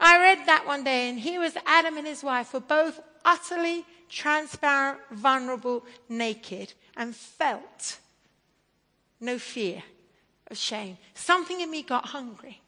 I 0.00 0.18
read 0.18 0.46
that 0.46 0.66
one 0.66 0.84
day, 0.84 1.08
and 1.08 1.18
here 1.18 1.40
was 1.40 1.56
Adam 1.66 1.96
and 1.96 2.06
his 2.06 2.22
wife 2.22 2.52
were 2.52 2.60
both 2.60 3.00
utterly 3.24 3.84
transparent, 4.08 5.00
vulnerable, 5.10 5.84
naked, 6.08 6.72
and 6.96 7.14
felt 7.14 7.98
no 9.20 9.38
fear 9.38 9.82
of 10.50 10.56
shame. 10.56 10.98
Something 11.14 11.60
in 11.60 11.70
me 11.70 11.82
got 11.82 12.06
hungry 12.06 12.60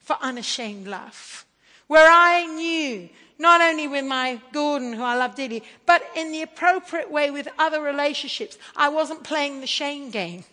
for 0.00 0.16
unashamed 0.20 0.86
love, 0.86 1.46
where 1.86 2.10
I 2.10 2.46
knew 2.46 3.08
not 3.38 3.60
only 3.60 3.88
with 3.88 4.04
my 4.04 4.40
Gordon, 4.52 4.92
who 4.92 5.02
I 5.02 5.16
love 5.16 5.34
dearly, 5.34 5.62
but 5.86 6.02
in 6.14 6.32
the 6.32 6.42
appropriate 6.42 7.10
way 7.10 7.30
with 7.30 7.48
other 7.58 7.80
relationships. 7.80 8.58
I 8.76 8.88
wasn't 8.88 9.24
playing 9.24 9.60
the 9.60 9.66
shame 9.66 10.10
game. 10.10 10.44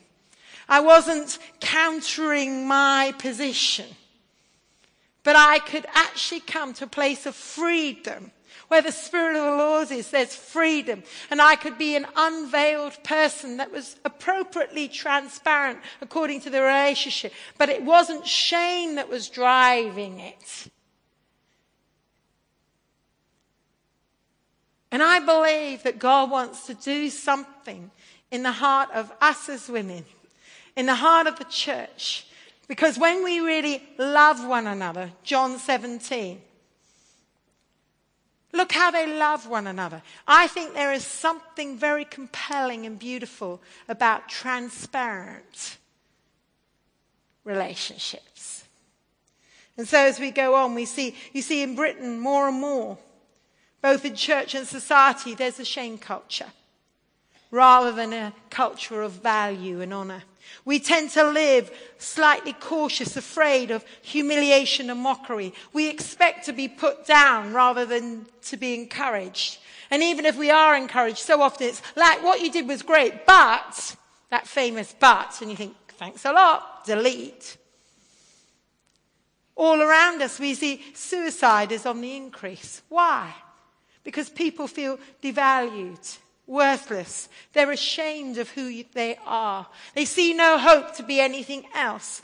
I 0.67 0.79
wasn't 0.79 1.37
countering 1.59 2.67
my 2.67 3.13
position. 3.19 3.87
But 5.23 5.35
I 5.35 5.59
could 5.59 5.85
actually 5.93 6.39
come 6.39 6.73
to 6.75 6.85
a 6.85 6.87
place 6.87 7.25
of 7.25 7.35
freedom 7.35 8.31
where 8.71 8.81
the 8.81 8.91
Spirit 8.91 9.35
of 9.35 9.43
the 9.43 9.57
Lord 9.57 9.91
is, 9.91 10.11
there's 10.11 10.33
freedom. 10.33 11.03
And 11.29 11.41
I 11.41 11.57
could 11.57 11.77
be 11.77 11.97
an 11.97 12.07
unveiled 12.15 13.03
person 13.03 13.57
that 13.57 13.69
was 13.69 13.97
appropriately 14.05 14.87
transparent 14.87 15.79
according 15.99 16.39
to 16.41 16.49
the 16.49 16.61
relationship. 16.61 17.33
But 17.57 17.67
it 17.67 17.83
wasn't 17.83 18.25
shame 18.25 18.95
that 18.95 19.09
was 19.09 19.27
driving 19.27 20.21
it. 20.21 20.69
And 24.89 25.03
I 25.03 25.19
believe 25.19 25.83
that 25.83 25.99
God 25.99 26.31
wants 26.31 26.65
to 26.67 26.73
do 26.73 27.09
something 27.09 27.91
in 28.31 28.43
the 28.43 28.51
heart 28.53 28.89
of 28.93 29.11
us 29.19 29.49
as 29.49 29.67
women, 29.67 30.05
in 30.77 30.85
the 30.85 30.95
heart 30.95 31.27
of 31.27 31.37
the 31.37 31.45
church, 31.45 32.25
because 32.71 32.97
when 32.97 33.21
we 33.21 33.41
really 33.41 33.83
love 33.97 34.47
one 34.47 34.65
another, 34.65 35.11
John 35.23 35.59
17, 35.59 36.41
look 38.53 38.71
how 38.71 38.89
they 38.91 39.13
love 39.13 39.45
one 39.45 39.67
another. 39.67 40.01
I 40.25 40.47
think 40.47 40.73
there 40.73 40.93
is 40.93 41.05
something 41.05 41.77
very 41.77 42.05
compelling 42.05 42.85
and 42.85 42.97
beautiful 42.97 43.61
about 43.89 44.29
transparent 44.29 45.79
relationships. 47.43 48.63
And 49.75 49.85
so 49.85 49.97
as 49.97 50.17
we 50.17 50.31
go 50.31 50.55
on, 50.55 50.73
we 50.73 50.85
see, 50.85 51.13
you 51.33 51.41
see 51.41 51.63
in 51.63 51.75
Britain 51.75 52.21
more 52.21 52.47
and 52.47 52.61
more, 52.61 52.97
both 53.81 54.05
in 54.05 54.15
church 54.15 54.55
and 54.55 54.65
society, 54.65 55.35
there's 55.35 55.59
a 55.59 55.65
shame 55.65 55.97
culture 55.97 56.53
rather 57.51 57.91
than 57.91 58.13
a 58.13 58.33
culture 58.49 59.01
of 59.01 59.11
value 59.11 59.81
and 59.81 59.93
honor. 59.93 60.23
We 60.65 60.79
tend 60.79 61.09
to 61.11 61.23
live 61.29 61.71
slightly 61.97 62.53
cautious, 62.53 63.17
afraid 63.17 63.71
of 63.71 63.85
humiliation 64.01 64.89
and 64.89 64.99
mockery. 64.99 65.53
We 65.73 65.89
expect 65.89 66.45
to 66.45 66.53
be 66.53 66.67
put 66.67 67.05
down 67.05 67.53
rather 67.53 67.85
than 67.85 68.25
to 68.43 68.57
be 68.57 68.73
encouraged. 68.73 69.59
And 69.89 70.01
even 70.01 70.25
if 70.25 70.37
we 70.37 70.49
are 70.49 70.75
encouraged, 70.75 71.19
so 71.19 71.41
often 71.41 71.67
it's 71.67 71.81
like, 71.95 72.23
what 72.23 72.41
you 72.41 72.51
did 72.51 72.67
was 72.67 72.81
great, 72.81 73.25
but, 73.25 73.95
that 74.29 74.47
famous 74.47 74.95
but, 74.99 75.41
and 75.41 75.51
you 75.51 75.57
think, 75.57 75.75
thanks 75.89 76.25
a 76.25 76.31
lot, 76.31 76.85
delete. 76.85 77.57
All 79.55 79.81
around 79.81 80.21
us, 80.21 80.39
we 80.39 80.53
see 80.53 80.81
suicide 80.93 81.71
is 81.71 81.85
on 81.85 82.01
the 82.01 82.15
increase. 82.15 82.81
Why? 82.89 83.33
Because 84.03 84.29
people 84.29 84.67
feel 84.67 84.97
devalued 85.21 86.17
worthless. 86.47 87.29
They're 87.53 87.71
ashamed 87.71 88.37
of 88.37 88.49
who 88.51 88.83
they 88.93 89.17
are. 89.25 89.67
They 89.95 90.05
see 90.05 90.33
no 90.33 90.57
hope 90.57 90.95
to 90.95 91.03
be 91.03 91.19
anything 91.19 91.65
else. 91.73 92.21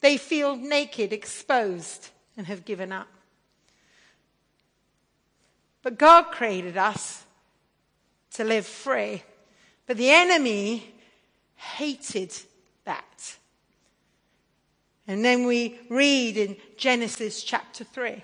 They 0.00 0.16
feel 0.16 0.56
naked, 0.56 1.12
exposed, 1.12 2.10
and 2.36 2.46
have 2.46 2.64
given 2.64 2.92
up. 2.92 3.08
But 5.82 5.98
God 5.98 6.30
created 6.30 6.76
us 6.76 7.24
to 8.34 8.44
live 8.44 8.66
free. 8.66 9.22
But 9.86 9.96
the 9.96 10.10
enemy 10.10 10.94
hated 11.56 12.32
that. 12.84 13.36
And 15.06 15.24
then 15.24 15.46
we 15.46 15.78
read 15.88 16.36
in 16.36 16.56
Genesis 16.76 17.42
chapter 17.42 17.82
3, 17.84 18.22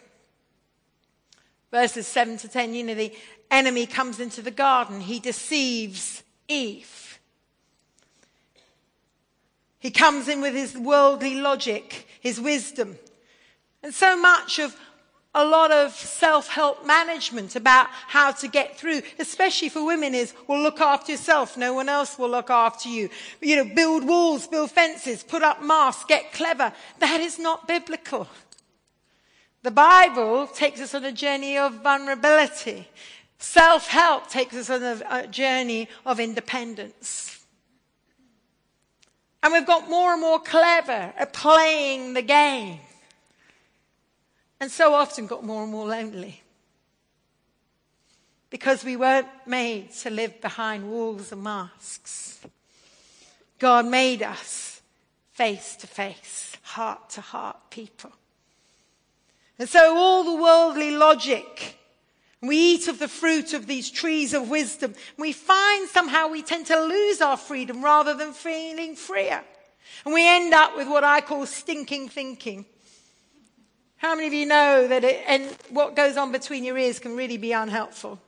verses 1.71 2.07
7 2.07 2.37
to 2.39 2.49
10, 2.49 2.75
you 2.75 2.85
know, 2.85 2.95
the 2.95 3.13
enemy 3.51 3.87
comes 3.87 4.21
into 4.21 4.43
the 4.43 4.51
garden, 4.51 5.01
he 5.01 5.19
deceives 5.19 6.23
Eve. 6.49 7.19
He 9.79 9.91
comes 9.91 10.29
in 10.29 10.41
with 10.41 10.55
his 10.55 10.77
worldly 10.77 11.35
logic, 11.35 12.07
his 12.21 12.41
wisdom. 12.41 12.97
And 13.83 13.93
so 13.93 14.17
much 14.17 14.59
of 14.59 14.75
a 15.35 15.45
lot 15.45 15.73
of 15.73 15.93
self-help 15.93 16.87
management 16.87 17.57
about 17.57 17.89
how 17.91 18.31
to 18.31 18.49
get 18.49 18.79
through, 18.79 19.03
especially 19.19 19.69
for 19.69 19.85
women 19.85 20.15
is, 20.15 20.33
well, 20.47 20.63
look 20.63 20.81
after 20.81 21.13
yourself. 21.13 21.57
No 21.57 21.75
one 21.75 21.89
else 21.89 22.19
will 22.19 22.31
look 22.31 22.51
after 22.51 22.89
you. 22.89 23.11
You 23.43 23.57
know, 23.57 23.75
build 23.75 24.07
walls, 24.07 24.47
build 24.47 24.71
fences, 24.71 25.23
put 25.23 25.43
up 25.43 25.61
masks, 25.63 26.05
get 26.07 26.33
clever. 26.33 26.73
That 27.01 27.21
is 27.21 27.39
not 27.39 27.67
biblical. 27.67 28.29
The 29.65 29.71
Bible 29.71 30.47
takes 30.47 30.81
us 30.81 30.95
on 30.95 31.05
a 31.05 31.13
journey 31.13 31.59
of 31.59 31.83
vulnerability. 31.83 32.87
Self-help 33.45 34.31
takes 34.31 34.57
us 34.57 34.71
on 34.71 34.83
a, 34.83 35.27
journey 35.27 35.89
of 36.07 36.19
independence. 36.19 37.45
And 39.43 39.53
we've 39.53 39.67
got 39.67 39.89
more 39.91 40.13
and 40.13 40.21
more 40.23 40.41
clever 40.41 41.13
at 41.17 41.35
playing 41.35 42.15
the 42.15 42.23
game 42.23 42.81
and 44.61 44.71
so 44.71 44.95
often 44.95 45.27
got 45.27 45.45
more 45.45 45.63
and 45.63 45.71
more 45.71 45.87
lonely. 45.87 46.43
Because 48.49 48.83
we 48.83 48.97
weren't 48.97 49.29
made 49.47 49.93
to 49.93 50.11
live 50.11 50.41
behind 50.41 50.91
walls 50.91 51.31
and 51.31 51.43
masks. 51.43 52.41
God 53.59 53.85
made 53.85 54.23
us 54.23 54.81
face 55.33 55.77
to 55.77 55.87
face, 55.87 56.57
heart 56.63 57.11
to 57.11 57.21
heart 57.21 57.59
people. 57.69 58.13
And 59.59 59.69
so 59.69 59.97
all 59.97 60.25
the 60.25 60.43
worldly 60.43 60.93
logic, 60.93 61.79
we 62.49 62.57
eat 62.57 62.89
of 62.89 62.99
the 62.99 63.09
fruit 63.09 63.55
of 63.55 63.67
these 63.67 63.91
trees 63.91 64.35
of 64.35 64.51
wisdom, 64.51 64.95
we 65.17 65.33
find 65.33 65.89
somehow 65.89 66.29
we 66.29 66.43
tend 66.43 66.67
to 66.67 66.81
lose 66.81 67.21
our 67.21 67.37
freedom 67.37 67.85
rather 67.85 68.15
than 68.15 68.33
feeling 68.33 68.97
freer. 68.97 69.43
And 70.05 70.13
we 70.13 70.29
end 70.29 70.53
up 70.53 70.77
with 70.77 70.89
what 70.89 71.05
I 71.05 71.21
call 71.21 71.47
stinking 71.47 72.09
thinking. 72.09 72.67
How 73.97 74.15
many 74.15 74.27
of 74.27 74.35
you 74.35 74.47
know 74.47 74.89
that 74.89 75.05
it, 75.05 75.25
and 75.27 75.45
what 75.71 75.97
goes 75.97 76.17
on 76.17 76.33
between 76.33 76.65
your 76.65 76.77
ears 76.77 76.99
can 76.99 77.17
really 77.17 77.39
be 77.39 77.53
unhelpful? 77.53 78.19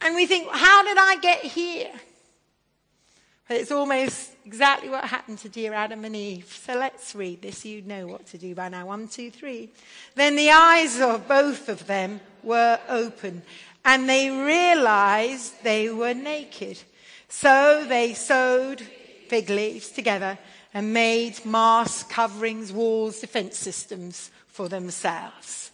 And 0.00 0.14
we 0.14 0.26
think, 0.26 0.48
how 0.50 0.82
did 0.82 0.98
I 0.98 1.16
get 1.16 1.40
here? 1.40 1.90
But 3.48 3.56
it's 3.56 3.70
almost 3.70 4.32
exactly 4.44 4.88
what 4.88 5.04
happened 5.04 5.38
to 5.38 5.48
dear 5.48 5.74
Adam 5.74 6.04
and 6.04 6.14
Eve. 6.14 6.46
So 6.64 6.74
let's 6.78 7.14
read 7.14 7.42
this. 7.42 7.64
You 7.64 7.82
know 7.82 8.06
what 8.06 8.26
to 8.28 8.38
do 8.38 8.54
by 8.54 8.68
now. 8.68 8.86
One, 8.86 9.08
two, 9.08 9.30
three. 9.30 9.70
Then 10.14 10.36
the 10.36 10.50
eyes 10.50 11.00
of 11.00 11.26
both 11.28 11.68
of 11.68 11.86
them 11.86 12.20
were 12.42 12.78
open, 12.88 13.42
and 13.84 14.08
they 14.08 14.30
realized 14.30 15.62
they 15.62 15.88
were 15.90 16.14
naked. 16.14 16.78
So 17.28 17.84
they 17.88 18.14
sewed 18.14 18.80
fig 19.28 19.48
leaves 19.48 19.88
together 19.88 20.38
and 20.74 20.92
made 20.92 21.44
masks, 21.44 22.02
coverings, 22.04 22.72
walls, 22.72 23.20
defense 23.20 23.58
systems 23.58 24.30
for 24.46 24.68
themselves. 24.68 25.70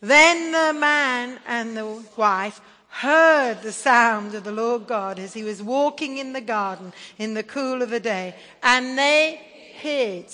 Then 0.00 0.52
the 0.52 0.78
man 0.78 1.38
and 1.46 1.76
the 1.76 2.04
wife 2.16 2.60
heard 2.88 3.62
the 3.62 3.72
sound 3.72 4.34
of 4.34 4.44
the 4.44 4.52
Lord 4.52 4.86
God 4.86 5.18
as 5.18 5.34
he 5.34 5.42
was 5.42 5.62
walking 5.62 6.18
in 6.18 6.32
the 6.32 6.40
garden 6.40 6.92
in 7.18 7.34
the 7.34 7.42
cool 7.42 7.82
of 7.82 7.90
the 7.90 8.00
day, 8.00 8.34
and 8.62 8.96
they 8.96 9.40
hid 9.74 10.30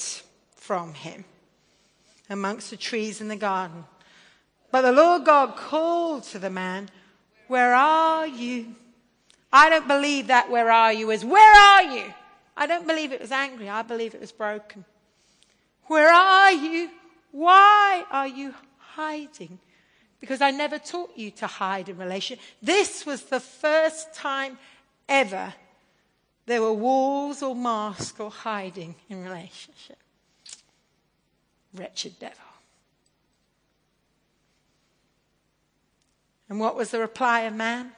from 0.57 0.94
him 0.94 1.24
amongst 2.28 2.70
the 2.70 2.76
trees 2.76 3.20
in 3.20 3.28
the 3.28 3.37
garden. 3.37 3.85
But 4.70 4.83
the 4.83 4.92
Lord 4.92 5.24
God 5.24 5.56
called 5.56 6.24
to 6.24 6.38
the 6.38 6.50
man, 6.50 6.90
Where 7.48 7.74
are 7.74 8.26
you? 8.26 8.74
I 9.52 9.68
don't 9.68 9.88
believe 9.88 10.28
that 10.28 10.50
where 10.50 10.70
are 10.70 10.92
you 10.92 11.11
is, 11.11 11.24
Where 11.24 11.54
are 11.56 11.83
you? 11.83 12.12
I 12.56 12.66
don't 12.66 12.87
believe 12.87 13.12
it 13.12 13.20
was 13.20 13.33
angry. 13.33 13.68
I 13.68 13.83
believe 13.83 14.14
it 14.14 14.20
was 14.20 14.33
broken. 14.33 14.85
Where 15.87 16.12
are 16.12 16.52
you? 16.52 16.90
Why 17.33 18.04
are 18.11 18.28
you 18.28 18.54
hiding? 18.78 19.59
Because 20.20 20.40
I 20.40 20.50
never 20.50 20.78
taught 20.78 21.16
you 21.16 21.30
to 21.33 21.46
hide 21.46 21.88
in 21.88 21.96
relation. 21.96 22.38
This 22.62 23.06
was 23.06 23.24
the 23.24 23.40
first 23.40 24.12
time 24.12 24.59
ever 25.09 25.54
there 26.46 26.61
were 26.61 26.72
walls 26.72 27.42
or 27.42 27.54
masks 27.54 28.18
or 28.18 28.30
hiding 28.30 28.96
in 29.09 29.22
relationship. 29.22 29.98
Wretched 31.72 32.18
devil. 32.18 32.49
And 36.50 36.60
what 36.60 36.76
was 36.76 36.90
the 36.90 37.00
reply 37.00 37.42
of 37.42 37.54
man? 37.54 37.92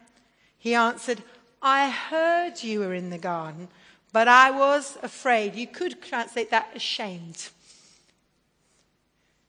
He 0.59 0.75
answered, 0.75 1.25
I 1.61 1.91
heard 1.91 2.63
you 2.63 2.81
were 2.81 2.95
in 2.95 3.11
the 3.11 3.19
garden 3.19 3.67
but 4.13 4.29
I 4.29 4.51
was 4.51 4.99
afraid. 5.03 5.55
You 5.55 5.67
could 5.67 6.03
translate 6.03 6.51
that 6.51 6.71
ashamed. 6.75 7.49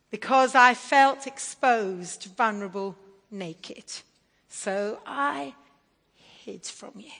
Because 0.09 0.55
I 0.55 0.73
felt 0.73 1.27
exposed, 1.27 2.29
vulnerable, 2.37 2.95
naked. 3.29 3.83
So 4.47 4.99
I 5.05 5.53
hid 6.45 6.65
from 6.65 6.93
you. 6.97 7.11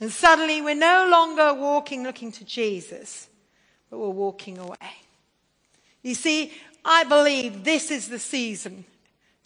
And 0.00 0.10
suddenly 0.10 0.62
we're 0.62 0.74
no 0.74 1.08
longer 1.10 1.54
walking 1.54 2.02
looking 2.02 2.32
to 2.32 2.44
Jesus, 2.44 3.28
but 3.90 3.98
we're 3.98 4.08
walking 4.10 4.58
away. 4.58 4.76
You 6.02 6.14
see, 6.14 6.52
I 6.84 7.04
believe 7.04 7.64
this 7.64 7.90
is 7.90 8.08
the 8.08 8.18
season 8.18 8.84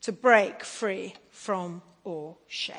to 0.03 0.13
break 0.13 0.65
free 0.65 1.15
from 1.31 1.83
all 2.05 2.39
shame. 2.49 2.77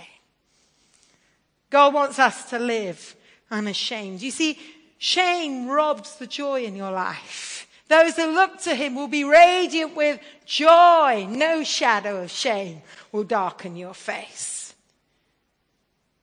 God 1.70 1.94
wants 1.94 2.20
us 2.20 2.50
to 2.50 2.60
live 2.60 3.16
unashamed. 3.50 4.22
You 4.22 4.32
see, 4.32 4.60
shame 4.98 5.68
robs 5.68 6.16
the 6.16 6.28
joy 6.28 6.64
in 6.64 6.76
your 6.76 6.92
life. 6.92 7.68
Those 7.88 8.16
who 8.16 8.28
look 8.28 8.60
to 8.62 8.74
him 8.74 8.96
will 8.96 9.08
be 9.08 9.24
radiant 9.24 9.96
with 9.96 10.20
joy. 10.46 11.28
No 11.30 11.64
shadow 11.64 12.24
of 12.24 12.32
shame 12.32 12.82
will 13.12 13.24
darken 13.24 13.76
your 13.76 13.94
face. 13.94 14.74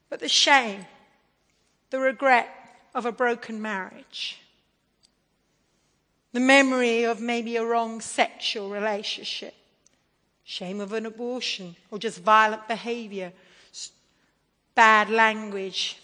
But 0.08 0.20
the 0.20 0.28
shame, 0.28 0.86
the 1.90 1.98
regret 1.98 2.48
of 2.94 3.04
a 3.04 3.12
broken 3.12 3.60
marriage, 3.60 4.40
the 6.32 6.40
memory 6.40 7.04
of 7.04 7.20
maybe 7.20 7.56
a 7.56 7.64
wrong 7.64 8.00
sexual 8.00 8.70
relationship, 8.70 9.54
shame 10.48 10.80
of 10.80 10.94
an 10.94 11.04
abortion, 11.04 11.76
or 11.90 11.98
just 11.98 12.22
violent 12.22 12.66
behavior 12.66 13.30
bad 14.74 15.10
language, 15.10 15.98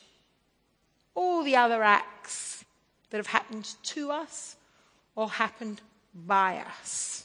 all 1.15 1.45
the 1.45 1.55
other 1.55 1.81
acts 1.83 2.65
that 3.09 3.17
have 3.17 3.29
happened 3.29 3.73
to 3.85 4.11
us 4.11 4.57
or 5.15 5.31
happened 5.31 5.81
by 6.13 6.57
us. 6.57 7.25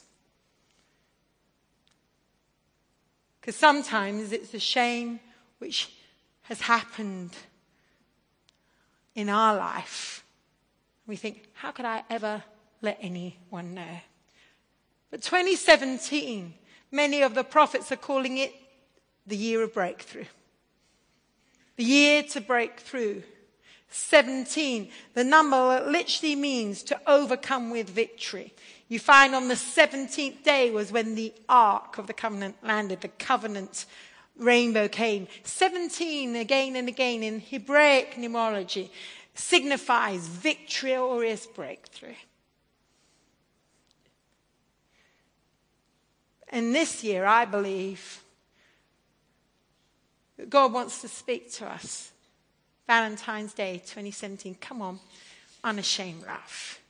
Because 3.40 3.56
sometimes 3.56 4.30
it's 4.30 4.52
the 4.52 4.60
shame 4.60 5.18
which 5.58 5.92
has 6.42 6.60
happened 6.60 7.32
in 9.16 9.28
our 9.28 9.56
life. 9.56 10.24
We 11.06 11.16
think, 11.16 11.48
how 11.54 11.72
could 11.72 11.84
I 11.84 12.04
ever 12.08 12.44
let 12.80 12.96
anyone 13.02 13.74
know? 13.74 13.96
But 15.10 15.22
2017, 15.22 16.54
many 16.90 17.22
of 17.22 17.34
the 17.34 17.44
prophets 17.44 17.90
are 17.92 17.96
calling 17.96 18.38
it 18.38 18.54
the 19.26 19.36
year 19.36 19.62
of 19.62 19.74
breakthrough 19.74 20.24
the 21.80 21.86
year 21.86 22.22
to 22.22 22.42
break 22.42 22.78
through. 22.78 23.22
17, 23.88 24.90
the 25.14 25.24
number 25.24 25.56
that 25.56 25.88
literally 25.88 26.36
means 26.36 26.82
to 26.82 27.00
overcome 27.06 27.70
with 27.70 27.88
victory. 27.88 28.52
You 28.88 28.98
find 28.98 29.34
on 29.34 29.48
the 29.48 29.54
17th 29.54 30.44
day 30.44 30.70
was 30.70 30.92
when 30.92 31.14
the 31.14 31.32
Ark 31.48 31.96
of 31.96 32.06
the 32.06 32.12
Covenant 32.12 32.56
landed, 32.62 33.00
the 33.00 33.08
covenant 33.08 33.86
rainbow 34.36 34.88
came. 34.88 35.26
17 35.44 36.36
again 36.36 36.76
and 36.76 36.86
again 36.86 37.22
in 37.22 37.40
Hebraic 37.40 38.16
numerology 38.16 38.90
signifies 39.34 40.26
victorious 40.26 41.46
breakthrough. 41.46 42.14
And 46.50 46.74
this 46.74 47.02
year, 47.02 47.24
I 47.24 47.44
believe, 47.44 48.22
that 50.36 50.50
God 50.50 50.72
wants 50.72 51.00
to 51.00 51.08
speak 51.08 51.52
to 51.54 51.66
us. 51.66 52.10
Valentine's 52.86 53.54
Day 53.54 53.74
2017. 53.78 54.56
Come 54.60 54.82
on, 54.82 54.98
unashamed 55.62 56.26
love. 56.26 56.80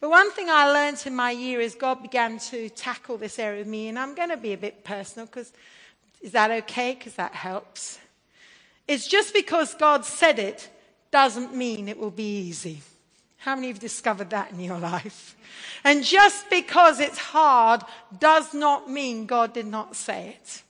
But 0.00 0.10
one 0.10 0.30
thing 0.32 0.50
I 0.50 0.70
learned 0.70 1.02
in 1.06 1.14
my 1.14 1.30
year 1.30 1.60
is 1.60 1.76
God 1.76 2.02
began 2.02 2.38
to 2.50 2.68
tackle 2.68 3.16
this 3.16 3.38
area 3.38 3.60
with 3.60 3.68
me, 3.68 3.88
and 3.88 3.98
I'm 3.98 4.14
going 4.14 4.30
to 4.30 4.36
be 4.36 4.52
a 4.52 4.58
bit 4.58 4.84
personal 4.84 5.26
because 5.26 5.52
is 6.20 6.32
that 6.32 6.50
okay? 6.50 6.94
Because 6.94 7.14
that 7.14 7.32
helps. 7.32 7.98
It's 8.88 9.06
just 9.06 9.32
because 9.32 9.74
God 9.74 10.04
said 10.04 10.38
it 10.38 10.68
doesn't 11.10 11.54
mean 11.54 11.88
it 11.88 11.98
will 11.98 12.10
be 12.10 12.38
easy. 12.38 12.82
How 13.44 13.54
many 13.54 13.68
have 13.68 13.78
discovered 13.78 14.30
that 14.30 14.52
in 14.52 14.60
your 14.60 14.78
life? 14.94 15.36
And 15.84 16.02
just 16.02 16.48
because 16.48 16.98
it's 16.98 17.18
hard 17.18 17.82
does 18.18 18.54
not 18.54 18.90
mean 18.90 19.26
God 19.26 19.52
did 19.52 19.66
not 19.66 19.96
say 19.96 20.38
it. 20.40 20.62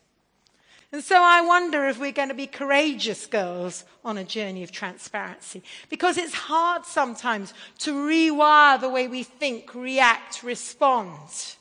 And 0.91 1.03
so 1.03 1.23
I 1.23 1.41
wonder 1.41 1.87
if 1.87 2.01
we're 2.01 2.11
going 2.11 2.31
to 2.31 2.35
be 2.35 2.49
courageous 2.49 3.27
girls 3.27 3.85
on 4.05 4.19
a 4.19 4.25
journey 4.25 4.65
of 4.65 4.73
transparency. 4.73 5.63
Because 5.89 6.19
it's 6.19 6.35
hard 6.35 6.85
sometimes 6.85 7.55
to 7.79 7.93
rewire 7.93 8.81
the 8.81 8.89
way 8.89 9.07
we 9.07 9.23
think, 9.23 9.73
react, 9.73 10.43
respond. 10.43 11.57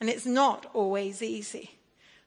And 0.00 0.10
it's 0.10 0.26
not 0.26 0.68
always 0.74 1.22
easy. 1.22 1.70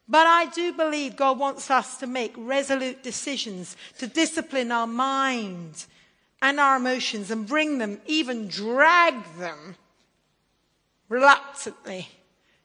But 0.08 0.28
I 0.28 0.46
do 0.46 0.72
believe 0.72 1.18
God 1.18 1.40
wants 1.40 1.70
us 1.70 1.98
to 1.98 2.08
make 2.08 2.34
resolute 2.38 3.04
decisions 3.04 3.76
to 3.98 4.08
discipline 4.08 4.72
our 4.72 4.88
mind 4.88 5.86
and 6.46 6.60
our 6.60 6.78
emotions 6.78 7.32
and 7.32 7.48
bring 7.48 7.80
them, 7.80 8.00
even 8.06 8.48
drag 8.48 9.16
them 9.40 9.76
reluctantly 11.10 12.08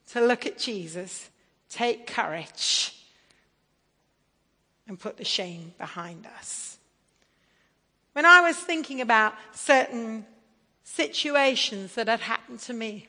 to 0.07 0.21
look 0.21 0.45
at 0.45 0.59
Jesus, 0.59 1.31
take 1.71 2.07
courage, 2.07 2.95
and 4.87 5.01
put 5.01 5.17
the 5.17 5.25
shame 5.25 5.73
behind 5.79 6.27
us. 6.39 6.77
When 8.13 8.27
I 8.27 8.43
was 8.43 8.57
thinking 8.59 9.01
about 9.01 9.33
certain 9.55 10.27
situations 10.85 11.95
that 11.95 12.07
had 12.07 12.21
happened 12.21 12.59
to 12.61 12.75
me, 12.75 13.09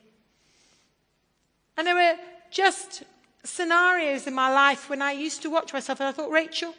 and 1.76 1.86
there 1.86 1.94
were 1.94 2.16
just 2.50 3.02
scenarios 3.44 4.26
in 4.26 4.32
my 4.32 4.50
life 4.50 4.88
when 4.88 5.02
I 5.02 5.12
used 5.12 5.42
to 5.42 5.50
watch 5.50 5.74
myself 5.74 6.00
and 6.00 6.08
I 6.08 6.12
thought, 6.12 6.30
Rachel, 6.30 6.74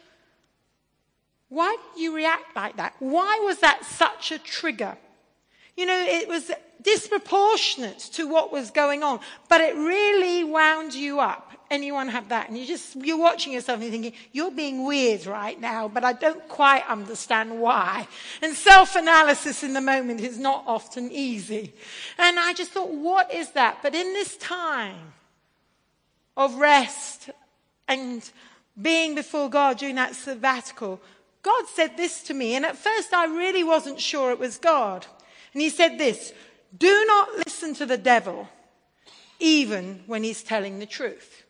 why 1.54 1.76
did 1.94 2.02
you 2.02 2.14
react 2.14 2.56
like 2.56 2.76
that? 2.76 2.94
Why 2.98 3.40
was 3.44 3.60
that 3.60 3.84
such 3.84 4.32
a 4.32 4.38
trigger? 4.38 4.96
You 5.76 5.86
know, 5.86 6.04
it 6.06 6.28
was 6.28 6.50
disproportionate 6.82 7.98
to 7.98 8.28
what 8.28 8.52
was 8.52 8.70
going 8.70 9.02
on, 9.02 9.20
but 9.48 9.60
it 9.60 9.74
really 9.74 10.44
wound 10.44 10.94
you 10.94 11.20
up. 11.20 11.52
Anyone 11.70 12.08
have 12.08 12.28
that? 12.28 12.48
And 12.48 12.58
you 12.58 12.66
just, 12.66 12.94
you're 12.96 13.18
watching 13.18 13.52
yourself 13.52 13.76
and 13.76 13.84
you're 13.84 13.92
thinking, 13.92 14.12
you're 14.32 14.50
being 14.50 14.84
weird 14.84 15.26
right 15.26 15.58
now, 15.58 15.88
but 15.88 16.04
I 16.04 16.12
don't 16.12 16.46
quite 16.48 16.86
understand 16.86 17.58
why. 17.58 18.06
And 18.42 18.54
self-analysis 18.54 19.62
in 19.62 19.72
the 19.72 19.80
moment 19.80 20.20
is 20.20 20.38
not 20.38 20.62
often 20.66 21.10
easy. 21.10 21.72
And 22.18 22.38
I 22.38 22.52
just 22.52 22.72
thought, 22.72 22.90
what 22.90 23.32
is 23.32 23.50
that? 23.52 23.78
But 23.82 23.94
in 23.94 24.12
this 24.12 24.36
time 24.36 25.14
of 26.36 26.56
rest 26.56 27.30
and 27.88 28.28
being 28.80 29.14
before 29.14 29.48
God 29.48 29.78
during 29.78 29.94
that 29.94 30.14
sabbatical, 30.14 31.00
God 31.44 31.66
said 31.68 31.96
this 31.96 32.22
to 32.24 32.34
me. 32.34 32.56
And 32.56 32.64
at 32.64 32.76
first 32.76 33.14
I 33.14 33.26
really 33.26 33.62
wasn't 33.62 34.00
sure 34.00 34.32
it 34.32 34.40
was 34.40 34.58
God. 34.58 35.06
And 35.52 35.62
he 35.62 35.68
said 35.68 35.98
this, 35.98 36.32
do 36.76 37.04
not 37.06 37.36
listen 37.36 37.74
to 37.74 37.86
the 37.86 37.98
devil, 37.98 38.48
even 39.38 40.02
when 40.06 40.24
he's 40.24 40.42
telling 40.42 40.80
the 40.80 40.86
truth. 40.86 41.44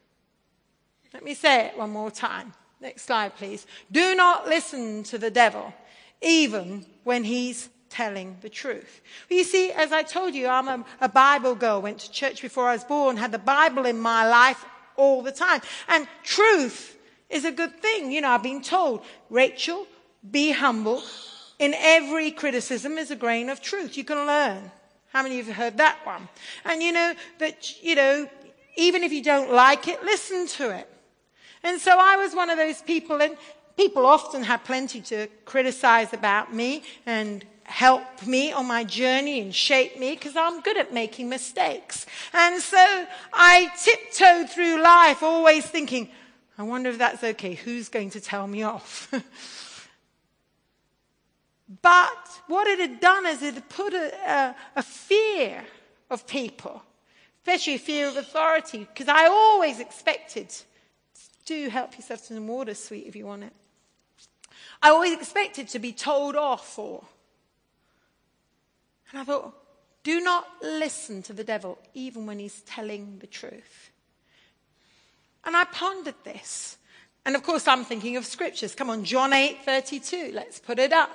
Let 1.14 1.24
me 1.24 1.32
say 1.32 1.66
it 1.66 1.78
one 1.78 1.90
more 1.90 2.10
time. 2.10 2.52
Next 2.80 3.02
slide, 3.02 3.36
please. 3.36 3.66
Do 3.90 4.14
not 4.14 4.46
listen 4.46 5.04
to 5.04 5.16
the 5.16 5.30
devil, 5.30 5.72
even 6.20 6.84
when 7.04 7.24
he's 7.24 7.70
telling 7.88 8.36
the 8.40 8.50
truth. 8.50 9.00
You 9.30 9.44
see, 9.44 9.70
as 9.70 9.92
I 9.92 10.02
told 10.02 10.34
you, 10.34 10.48
I'm 10.48 10.68
a, 10.68 10.84
a 11.00 11.08
Bible 11.08 11.54
girl, 11.54 11.80
went 11.80 12.00
to 12.00 12.10
church 12.10 12.42
before 12.42 12.68
I 12.68 12.72
was 12.72 12.84
born, 12.84 13.16
had 13.16 13.32
the 13.32 13.38
Bible 13.38 13.86
in 13.86 13.98
my 13.98 14.28
life 14.28 14.64
all 14.96 15.22
the 15.22 15.32
time. 15.32 15.62
And 15.88 16.08
truth 16.24 16.98
is 17.30 17.44
a 17.44 17.52
good 17.52 17.80
thing. 17.80 18.12
You 18.12 18.20
know, 18.20 18.30
I've 18.30 18.42
been 18.42 18.62
told, 18.62 19.02
Rachel, 19.30 19.86
be 20.30 20.52
humble. 20.52 21.02
In 21.58 21.74
every 21.74 22.30
criticism 22.30 22.98
is 22.98 23.10
a 23.10 23.16
grain 23.16 23.48
of 23.48 23.60
truth. 23.60 23.96
You 23.96 24.04
can 24.04 24.26
learn. 24.26 24.70
How 25.12 25.22
many 25.22 25.38
of 25.38 25.46
you 25.46 25.52
have 25.52 25.62
heard 25.62 25.76
that 25.78 25.98
one? 26.04 26.28
And 26.64 26.82
you 26.82 26.92
know, 26.92 27.14
that, 27.38 27.82
you 27.82 27.94
know, 27.94 28.28
even 28.76 29.04
if 29.04 29.12
you 29.12 29.22
don't 29.22 29.52
like 29.52 29.86
it, 29.86 30.02
listen 30.02 30.48
to 30.48 30.70
it. 30.70 30.90
And 31.62 31.80
so 31.80 31.96
I 31.98 32.16
was 32.16 32.34
one 32.34 32.50
of 32.50 32.58
those 32.58 32.82
people, 32.82 33.22
and 33.22 33.36
people 33.76 34.04
often 34.04 34.42
have 34.42 34.64
plenty 34.64 35.00
to 35.02 35.28
criticize 35.44 36.12
about 36.12 36.52
me 36.52 36.82
and 37.06 37.44
help 37.62 38.02
me 38.26 38.52
on 38.52 38.66
my 38.66 38.84
journey 38.84 39.40
and 39.40 39.54
shape 39.54 39.98
me 39.98 40.14
because 40.14 40.36
I'm 40.36 40.60
good 40.60 40.76
at 40.76 40.92
making 40.92 41.28
mistakes. 41.28 42.06
And 42.32 42.60
so 42.60 43.06
I 43.32 43.70
tiptoed 43.82 44.50
through 44.50 44.82
life 44.82 45.22
always 45.22 45.64
thinking, 45.64 46.10
I 46.56 46.62
wonder 46.62 46.90
if 46.90 46.98
that's 46.98 47.24
okay. 47.24 47.54
Who's 47.54 47.88
going 47.88 48.10
to 48.10 48.20
tell 48.20 48.46
me 48.46 48.62
off? 48.62 49.10
but 51.82 52.40
what 52.46 52.66
it 52.66 52.78
had 52.78 53.00
done 53.00 53.26
is 53.26 53.42
it 53.42 53.54
had 53.54 53.68
put 53.68 53.92
a, 53.92 54.14
a, 54.26 54.56
a 54.76 54.82
fear 54.82 55.64
of 56.10 56.26
people, 56.26 56.82
especially 57.42 57.74
a 57.74 57.78
fear 57.78 58.08
of 58.08 58.16
authority, 58.16 58.78
because 58.78 59.08
I 59.08 59.26
always 59.26 59.80
expected, 59.80 60.54
do 61.44 61.68
help 61.68 61.96
yourself 61.96 62.20
to 62.28 62.34
some 62.34 62.46
water, 62.46 62.74
sweet, 62.74 63.06
if 63.06 63.16
you 63.16 63.26
want 63.26 63.44
it. 63.44 63.52
I 64.82 64.90
always 64.90 65.14
expected 65.14 65.68
to 65.68 65.78
be 65.78 65.92
told 65.92 66.36
off 66.36 66.78
or. 66.78 67.04
And 69.10 69.20
I 69.20 69.24
thought, 69.24 69.54
do 70.02 70.20
not 70.20 70.46
listen 70.62 71.22
to 71.22 71.32
the 71.32 71.44
devil, 71.44 71.78
even 71.94 72.26
when 72.26 72.38
he's 72.38 72.60
telling 72.62 73.18
the 73.20 73.26
truth. 73.26 73.90
And 75.46 75.56
I 75.56 75.64
pondered 75.64 76.14
this. 76.24 76.78
And 77.26 77.36
of 77.36 77.42
course, 77.42 77.66
I'm 77.66 77.84
thinking 77.84 78.16
of 78.16 78.26
scriptures. 78.26 78.74
Come 78.74 78.90
on, 78.90 79.04
John 79.04 79.32
8 79.32 79.58
32. 79.64 80.30
Let's 80.34 80.60
put 80.60 80.78
it 80.78 80.92
up. 80.92 81.10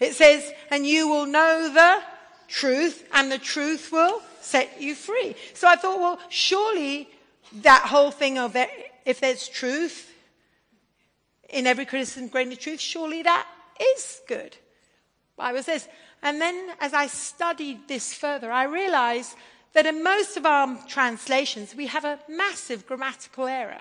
It 0.00 0.14
says, 0.14 0.50
And 0.70 0.86
you 0.86 1.08
will 1.08 1.26
know 1.26 1.72
the 1.72 2.02
truth, 2.48 3.08
and 3.12 3.30
the 3.30 3.38
truth 3.38 3.92
will 3.92 4.20
set 4.40 4.80
you 4.80 4.94
free. 4.94 5.34
So 5.54 5.68
I 5.68 5.76
thought, 5.76 6.00
well, 6.00 6.18
surely 6.28 7.08
that 7.62 7.82
whole 7.86 8.10
thing 8.10 8.38
of 8.38 8.56
if 9.04 9.20
there's 9.20 9.48
truth 9.48 10.12
in 11.48 11.66
every 11.66 11.84
criticism, 11.84 12.28
grain 12.28 12.50
of 12.50 12.58
truth, 12.58 12.80
surely 12.80 13.22
that 13.22 13.46
is 13.94 14.20
good. 14.26 14.56
Bible 15.36 15.62
says. 15.62 15.88
And 16.22 16.40
then 16.40 16.70
as 16.80 16.94
I 16.94 17.08
studied 17.08 17.88
this 17.88 18.14
further, 18.14 18.52
I 18.52 18.64
realized 18.64 19.34
that 19.74 19.86
in 19.86 20.02
most 20.02 20.36
of 20.36 20.46
our 20.46 20.78
translations, 20.86 21.74
we 21.74 21.86
have 21.86 22.04
a 22.04 22.18
massive 22.28 22.86
grammatical 22.86 23.46
error. 23.46 23.80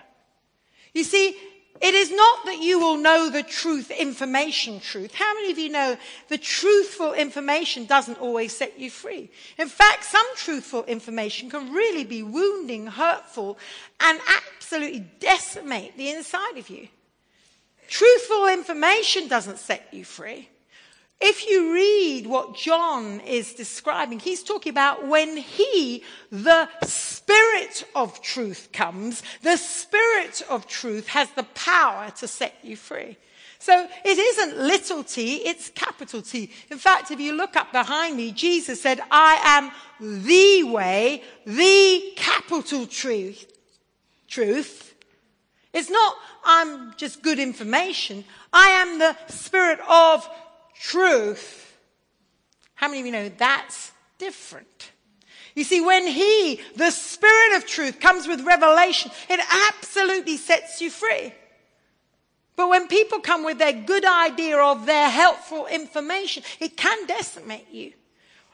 You 0.93 1.03
see, 1.03 1.35
it 1.79 1.95
is 1.95 2.11
not 2.11 2.45
that 2.45 2.59
you 2.59 2.79
will 2.79 2.97
know 2.97 3.29
the 3.29 3.41
truth, 3.41 3.89
information 3.89 4.79
truth. 4.79 5.15
How 5.15 5.33
many 5.33 5.51
of 5.51 5.57
you 5.57 5.69
know 5.69 5.97
the 6.27 6.37
truthful 6.37 7.13
information 7.13 7.85
doesn't 7.85 8.21
always 8.21 8.55
set 8.55 8.79
you 8.79 8.91
free? 8.91 9.31
In 9.57 9.67
fact, 9.67 10.03
some 10.03 10.25
truthful 10.35 10.83
information 10.83 11.49
can 11.49 11.73
really 11.73 12.03
be 12.03 12.21
wounding, 12.21 12.85
hurtful, 12.85 13.57
and 13.99 14.19
absolutely 14.55 15.07
decimate 15.19 15.97
the 15.97 16.11
inside 16.11 16.57
of 16.57 16.69
you. 16.69 16.87
Truthful 17.87 18.47
information 18.47 19.27
doesn't 19.27 19.57
set 19.57 19.87
you 19.91 20.05
free. 20.05 20.49
If 21.23 21.47
you 21.47 21.73
read 21.73 22.25
what 22.25 22.55
John 22.55 23.19
is 23.19 23.53
describing, 23.53 24.19
he's 24.19 24.43
talking 24.43 24.71
about 24.71 25.07
when 25.07 25.37
he, 25.37 26.03
the 26.31 26.67
Spirit 26.83 27.85
of 27.95 28.21
truth 28.21 28.69
comes, 28.73 29.21
the 29.43 29.57
Spirit 29.57 30.41
of 30.49 30.65
truth 30.65 31.07
has 31.09 31.29
the 31.31 31.43
power 31.53 32.09
to 32.17 32.27
set 32.27 32.55
you 32.63 32.75
free. 32.75 33.17
So 33.59 33.87
it 34.03 34.17
isn't 34.17 34.57
little 34.57 35.03
t, 35.03 35.35
it's 35.45 35.69
capital 35.69 36.23
T. 36.23 36.49
In 36.71 36.79
fact, 36.79 37.11
if 37.11 37.19
you 37.19 37.33
look 37.33 37.55
up 37.55 37.71
behind 37.71 38.17
me, 38.17 38.31
Jesus 38.31 38.81
said, 38.81 38.99
I 39.11 39.39
am 39.43 39.71
the 40.23 40.63
way, 40.63 41.21
the 41.45 42.13
capital 42.15 42.87
truth. 42.87 43.45
Truth. 44.27 44.95
It's 45.73 45.91
not, 45.91 46.15
I'm 46.43 46.95
just 46.97 47.21
good 47.21 47.37
information. 47.37 48.23
I 48.51 48.69
am 48.69 48.97
the 48.97 49.15
Spirit 49.27 49.79
of 49.87 50.27
truth, 50.81 51.77
how 52.75 52.87
many 52.87 53.01
of 53.01 53.05
you 53.05 53.11
know 53.11 53.29
that's 53.37 53.91
different? 54.17 54.91
You 55.55 55.63
see, 55.63 55.81
when 55.81 56.07
He, 56.07 56.59
the 56.75 56.91
Spirit 56.91 57.57
of 57.57 57.67
truth, 57.67 57.99
comes 57.99 58.27
with 58.27 58.41
revelation, 58.41 59.11
it 59.29 59.39
absolutely 59.69 60.37
sets 60.37 60.81
you 60.81 60.89
free. 60.89 61.33
But 62.55 62.69
when 62.69 62.87
people 62.87 63.19
come 63.19 63.43
with 63.43 63.57
their 63.57 63.73
good 63.73 64.05
idea 64.05 64.57
of 64.57 64.85
their 64.85 65.09
helpful 65.09 65.67
information, 65.67 66.43
it 66.59 66.77
can 66.77 67.05
decimate 67.05 67.69
you. 67.71 67.93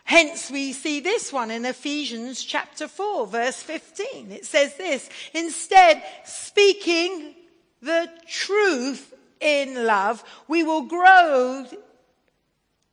Hence, 0.04 0.50
we 0.50 0.72
see 0.72 1.02
this 1.02 1.34
one 1.34 1.52
in 1.52 1.66
Ephesians 1.66 2.42
chapter 2.44 2.88
4, 2.88 3.28
verse 3.28 3.62
15. 3.62 4.32
It 4.32 4.46
says 4.46 4.76
this 4.78 5.10
Instead, 5.34 6.02
speaking 6.26 7.36
the 7.82 8.10
truth 8.28 9.14
in 9.42 9.86
love, 9.86 10.24
we 10.48 10.64
will 10.64 10.84
grow 10.84 11.66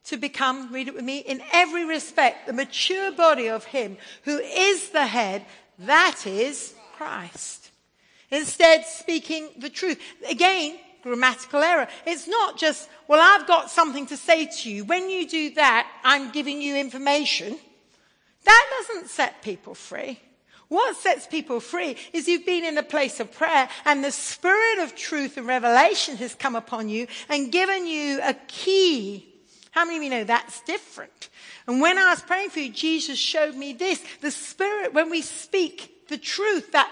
to 0.05 0.17
become, 0.17 0.71
read 0.71 0.87
it 0.87 0.95
with 0.95 1.03
me, 1.03 1.19
in 1.19 1.41
every 1.51 1.85
respect, 1.85 2.47
the 2.47 2.53
mature 2.53 3.11
body 3.11 3.49
of 3.49 3.65
Him 3.65 3.97
who 4.23 4.37
is 4.37 4.89
the 4.89 5.05
head, 5.05 5.45
that 5.79 6.25
is 6.25 6.73
Christ. 6.95 7.71
Instead, 8.31 8.85
speaking 8.85 9.49
the 9.57 9.69
truth. 9.69 9.99
Again, 10.27 10.77
grammatical 11.03 11.61
error. 11.61 11.87
It's 12.05 12.27
not 12.27 12.57
just, 12.57 12.89
well, 13.07 13.19
I've 13.21 13.47
got 13.47 13.69
something 13.69 14.07
to 14.07 14.17
say 14.17 14.47
to 14.47 14.71
you. 14.71 14.85
When 14.85 15.09
you 15.09 15.27
do 15.27 15.53
that, 15.55 15.87
I'm 16.03 16.31
giving 16.31 16.61
you 16.61 16.75
information. 16.75 17.57
That 18.43 18.65
doesn't 18.77 19.09
set 19.09 19.41
people 19.41 19.75
free. 19.75 20.19
What 20.67 20.95
sets 20.95 21.27
people 21.27 21.59
free 21.59 21.95
is 22.11 22.27
you've 22.27 22.45
been 22.45 22.65
in 22.65 22.77
a 22.77 22.83
place 22.83 23.19
of 23.19 23.31
prayer 23.31 23.69
and 23.85 24.03
the 24.03 24.11
spirit 24.11 24.79
of 24.79 24.95
truth 24.95 25.37
and 25.37 25.45
revelation 25.45 26.17
has 26.17 26.33
come 26.33 26.55
upon 26.55 26.89
you 26.89 27.05
and 27.29 27.51
given 27.51 27.85
you 27.85 28.19
a 28.23 28.33
key. 28.47 29.34
How 29.75 29.83
many 29.83 29.97
of 29.97 30.03
you 30.03 30.09
know 30.09 30.23
that's 30.23 30.61
different? 30.61 31.27
And 31.67 31.81
when 31.81 31.97
I 31.97 32.11
was 32.11 32.21
praying 32.21 32.51
for 32.51 32.59
you, 32.59 32.71
Jesus 32.71 33.19
showed 33.19 33.55
me 33.55 33.73
this. 33.73 34.01
The 34.21 34.31
spirit, 34.31 34.93
when 34.93 35.09
we 35.09 35.21
speak 35.21 36.07
the 36.07 36.17
truth, 36.17 36.71
that 36.71 36.89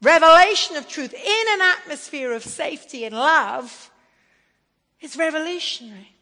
revelation 0.00 0.76
of 0.76 0.86
truth 0.86 1.12
in 1.12 1.44
an 1.48 1.60
atmosphere 1.60 2.32
of 2.34 2.44
safety 2.44 3.04
and 3.04 3.16
love, 3.16 3.90
is 5.00 5.16
revolutionary. 5.16 6.14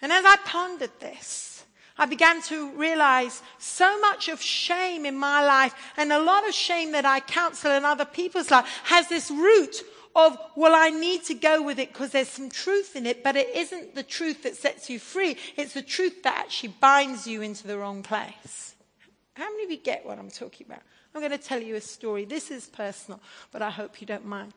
And 0.00 0.12
as 0.12 0.24
I 0.24 0.36
pondered 0.44 1.00
this, 1.00 1.64
I 1.98 2.06
began 2.06 2.42
to 2.42 2.70
realize 2.76 3.42
so 3.58 4.00
much 4.00 4.28
of 4.28 4.40
shame 4.40 5.04
in 5.04 5.16
my 5.16 5.44
life 5.44 5.74
and 5.96 6.12
a 6.12 6.22
lot 6.22 6.46
of 6.46 6.54
shame 6.54 6.92
that 6.92 7.04
I 7.04 7.18
counsel 7.18 7.72
in 7.72 7.84
other 7.84 8.04
people's 8.04 8.52
life 8.52 8.68
has 8.84 9.08
this 9.08 9.32
root 9.32 9.82
of, 10.14 10.36
well, 10.56 10.74
I 10.74 10.90
need 10.90 11.24
to 11.24 11.34
go 11.34 11.62
with 11.62 11.78
it 11.78 11.92
because 11.92 12.10
there's 12.10 12.28
some 12.28 12.50
truth 12.50 12.96
in 12.96 13.06
it, 13.06 13.24
but 13.24 13.36
it 13.36 13.48
isn't 13.54 13.94
the 13.94 14.02
truth 14.02 14.42
that 14.42 14.56
sets 14.56 14.90
you 14.90 14.98
free. 14.98 15.36
It's 15.56 15.74
the 15.74 15.82
truth 15.82 16.22
that 16.22 16.38
actually 16.38 16.74
binds 16.80 17.26
you 17.26 17.42
into 17.42 17.66
the 17.66 17.78
wrong 17.78 18.02
place. 18.02 18.74
How 19.34 19.50
many 19.50 19.64
of 19.64 19.70
you 19.70 19.78
get 19.78 20.04
what 20.04 20.18
I'm 20.18 20.30
talking 20.30 20.66
about? 20.66 20.82
I'm 21.14 21.20
going 21.20 21.32
to 21.32 21.38
tell 21.38 21.60
you 21.60 21.76
a 21.76 21.80
story. 21.80 22.24
This 22.24 22.50
is 22.50 22.66
personal, 22.66 23.20
but 23.50 23.62
I 23.62 23.70
hope 23.70 24.00
you 24.00 24.06
don't 24.06 24.26
mind. 24.26 24.52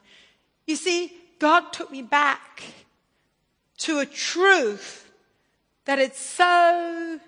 You 0.65 0.75
see, 0.75 1.13
God 1.39 1.71
took 1.71 1.91
me 1.91 2.01
back 2.01 2.63
to 3.79 3.99
a 3.99 4.05
truth 4.05 5.11
that 5.85 5.99
had 5.99 6.15
so 6.15 7.19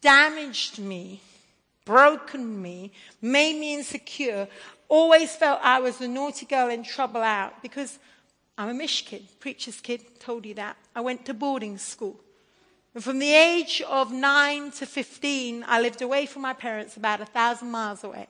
damaged 0.00 0.78
me, 0.78 1.20
broken 1.84 2.62
me, 2.62 2.92
made 3.20 3.58
me 3.58 3.74
insecure, 3.74 4.48
always 4.88 5.34
felt 5.34 5.60
I 5.62 5.80
was 5.80 5.98
the 5.98 6.08
naughty 6.08 6.46
girl 6.46 6.68
in 6.68 6.82
trouble 6.82 7.22
out 7.22 7.62
because 7.62 7.98
I'm 8.58 8.68
a 8.68 8.74
Mish 8.74 9.04
kid, 9.04 9.26
preacher's 9.40 9.80
kid, 9.80 10.18
told 10.18 10.46
you 10.46 10.54
that. 10.54 10.76
I 10.94 11.00
went 11.00 11.26
to 11.26 11.34
boarding 11.34 11.78
school. 11.78 12.20
And 12.94 13.04
from 13.04 13.18
the 13.18 13.34
age 13.34 13.82
of 13.86 14.12
9 14.12 14.70
to 14.72 14.86
15, 14.86 15.64
I 15.68 15.80
lived 15.80 16.00
away 16.00 16.24
from 16.24 16.42
my 16.42 16.54
parents 16.54 16.96
about 16.96 17.20
a 17.20 17.26
thousand 17.26 17.70
miles 17.70 18.02
away 18.02 18.28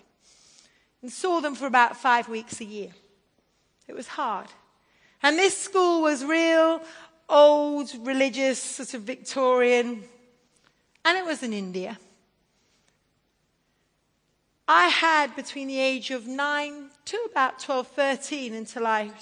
and 1.03 1.12
saw 1.12 1.40
them 1.40 1.55
for 1.55 1.66
about 1.66 1.97
five 1.97 2.29
weeks 2.29 2.61
a 2.61 2.64
year. 2.64 2.90
It 3.87 3.95
was 3.95 4.09
hard. 4.09 4.49
And 5.23 5.38
this 5.38 5.57
school 5.57 6.03
was 6.03 6.25
real 6.25 6.83
old, 7.29 7.92
religious, 8.03 8.62
sort 8.62 8.95
of 8.95 9.03
Victorian, 9.03 10.05
and 11.05 11.19
it 11.19 11.25
was 11.25 11.42
in 11.42 11.53
India. 11.53 11.99
I 14.68 14.88
had 14.88 15.37
between 15.37 15.68
the 15.68 15.79
age 15.79 16.11
of 16.11 16.26
9 16.26 16.90
to 17.05 17.16
about 17.31 17.61
12, 17.61 17.87
13 17.87 18.55
until 18.55 18.87
I 18.87 19.12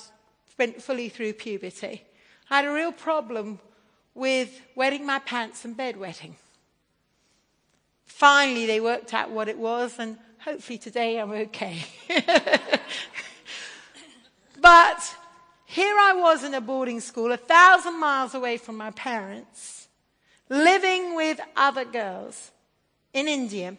went 0.59 0.83
fully 0.83 1.11
through 1.11 1.35
puberty. 1.35 2.03
I 2.49 2.57
had 2.57 2.65
a 2.65 2.73
real 2.73 2.93
problem 2.93 3.59
with 4.15 4.63
wetting 4.75 5.05
my 5.05 5.19
pants 5.19 5.65
and 5.65 5.77
bedwetting. 5.77 6.35
Finally, 8.07 8.65
they 8.65 8.81
worked 8.81 9.13
out 9.13 9.31
what 9.31 9.49
it 9.49 9.59
was, 9.59 9.99
and 9.99 10.17
hopefully 10.39 10.79
today 10.79 11.19
I'm 11.19 11.31
okay. 11.33 11.85
but 14.61 15.17
here 15.67 15.97
I 15.99 16.15
was 16.15 16.45
in 16.45 16.55
a 16.55 16.61
boarding 16.61 17.01
school, 17.01 17.33
a 17.33 17.37
thousand 17.37 17.99
miles 17.99 18.35
away 18.35 18.57
from 18.57 18.77
my 18.77 18.93
parents, 18.93 19.89
living 20.49 21.17
with 21.17 21.41
other 21.57 21.85
girls 21.85 22.53
in 23.13 23.29
India. 23.29 23.77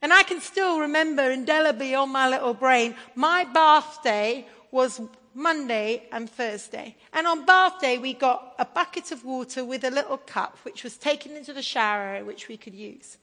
And 0.00 0.12
I 0.12 0.22
can 0.22 0.40
still 0.40 0.80
remember 0.80 1.30
indelibly 1.30 1.94
on 1.94 2.10
my 2.10 2.28
little 2.28 2.54
brain, 2.54 2.94
my 3.14 3.44
birthday 3.44 4.46
was 4.70 5.00
Monday 5.34 6.04
and 6.12 6.28
Thursday. 6.28 6.96
And 7.12 7.26
on 7.26 7.44
bath 7.44 7.80
day, 7.80 7.98
we 7.98 8.12
got 8.12 8.54
a 8.58 8.64
bucket 8.64 9.12
of 9.12 9.24
water 9.24 9.64
with 9.64 9.84
a 9.84 9.90
little 9.90 10.18
cup, 10.18 10.58
which 10.62 10.84
was 10.84 10.96
taken 10.96 11.36
into 11.36 11.52
the 11.52 11.62
shower, 11.62 12.24
which 12.24 12.48
we 12.48 12.56
could 12.56 12.74
use. 12.74 13.18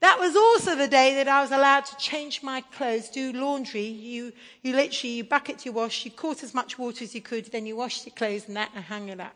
That 0.00 0.20
was 0.20 0.36
also 0.36 0.76
the 0.76 0.86
day 0.86 1.14
that 1.16 1.26
I 1.26 1.42
was 1.42 1.50
allowed 1.50 1.84
to 1.86 1.96
change 1.96 2.42
my 2.42 2.60
clothes, 2.60 3.08
do 3.08 3.32
laundry. 3.32 3.86
You, 3.86 4.32
you 4.62 4.76
literally, 4.76 5.14
you 5.14 5.24
bucket 5.24 5.64
your 5.64 5.74
wash, 5.74 6.04
you 6.04 6.10
caught 6.10 6.44
as 6.44 6.54
much 6.54 6.78
water 6.78 7.02
as 7.02 7.14
you 7.14 7.20
could, 7.20 7.46
then 7.46 7.66
you 7.66 7.76
washed 7.76 8.06
your 8.06 8.14
clothes 8.14 8.46
and 8.46 8.56
that 8.56 8.70
and 8.74 8.84
hung 8.84 9.08
it 9.08 9.18
up. 9.18 9.34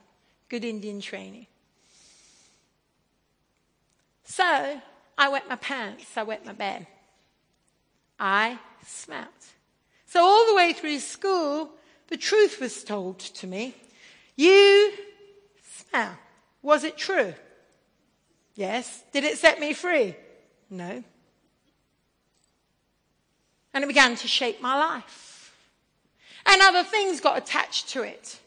Good 0.48 0.64
Indian 0.64 1.00
training. 1.00 1.46
So, 4.24 4.80
I 5.22 5.28
wet 5.28 5.48
my 5.48 5.54
pants, 5.54 6.16
I 6.16 6.24
wet 6.24 6.44
my 6.44 6.52
bed. 6.52 6.84
I 8.18 8.58
smelt. 8.84 9.28
So 10.04 10.20
all 10.20 10.48
the 10.48 10.54
way 10.56 10.72
through 10.72 10.98
school, 10.98 11.70
the 12.08 12.16
truth 12.16 12.58
was 12.60 12.82
told 12.82 13.20
to 13.20 13.46
me. 13.46 13.76
You 14.34 14.92
smell. 15.62 16.18
Was 16.60 16.82
it 16.82 16.96
true? 16.96 17.34
Yes. 18.56 19.04
Did 19.12 19.22
it 19.22 19.38
set 19.38 19.60
me 19.60 19.74
free? 19.74 20.16
No. 20.68 21.04
And 23.72 23.84
it 23.84 23.86
began 23.86 24.16
to 24.16 24.26
shape 24.26 24.60
my 24.60 24.74
life. 24.74 25.56
And 26.46 26.60
other 26.60 26.82
things 26.82 27.20
got 27.20 27.38
attached 27.38 27.90
to 27.90 28.02
it. 28.02 28.40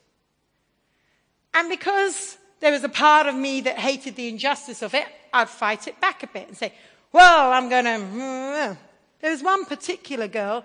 And 1.54 1.70
because 1.70 2.38
there 2.60 2.74
was 2.74 2.84
a 2.84 2.90
part 2.90 3.28
of 3.28 3.36
me 3.36 3.62
that 3.62 3.80
hated 3.80 4.18
the 4.18 4.28
injustice 4.28 4.82
of 4.82 4.94
it, 4.94 5.08
I'd 5.36 5.50
fight 5.50 5.88
it 5.88 6.00
back 6.00 6.24
a 6.24 6.28
bit 6.28 6.48
and 6.48 6.58
say, 6.58 6.74
well, 7.12 7.52
I'm 7.52 7.70
going 7.70 7.86
to. 7.86 7.92
Mm, 7.92 8.12
mm. 8.14 8.78
There 9.20 9.32
was 9.32 9.44
one 9.44 9.66
particular 9.66 10.28
girl, 10.28 10.64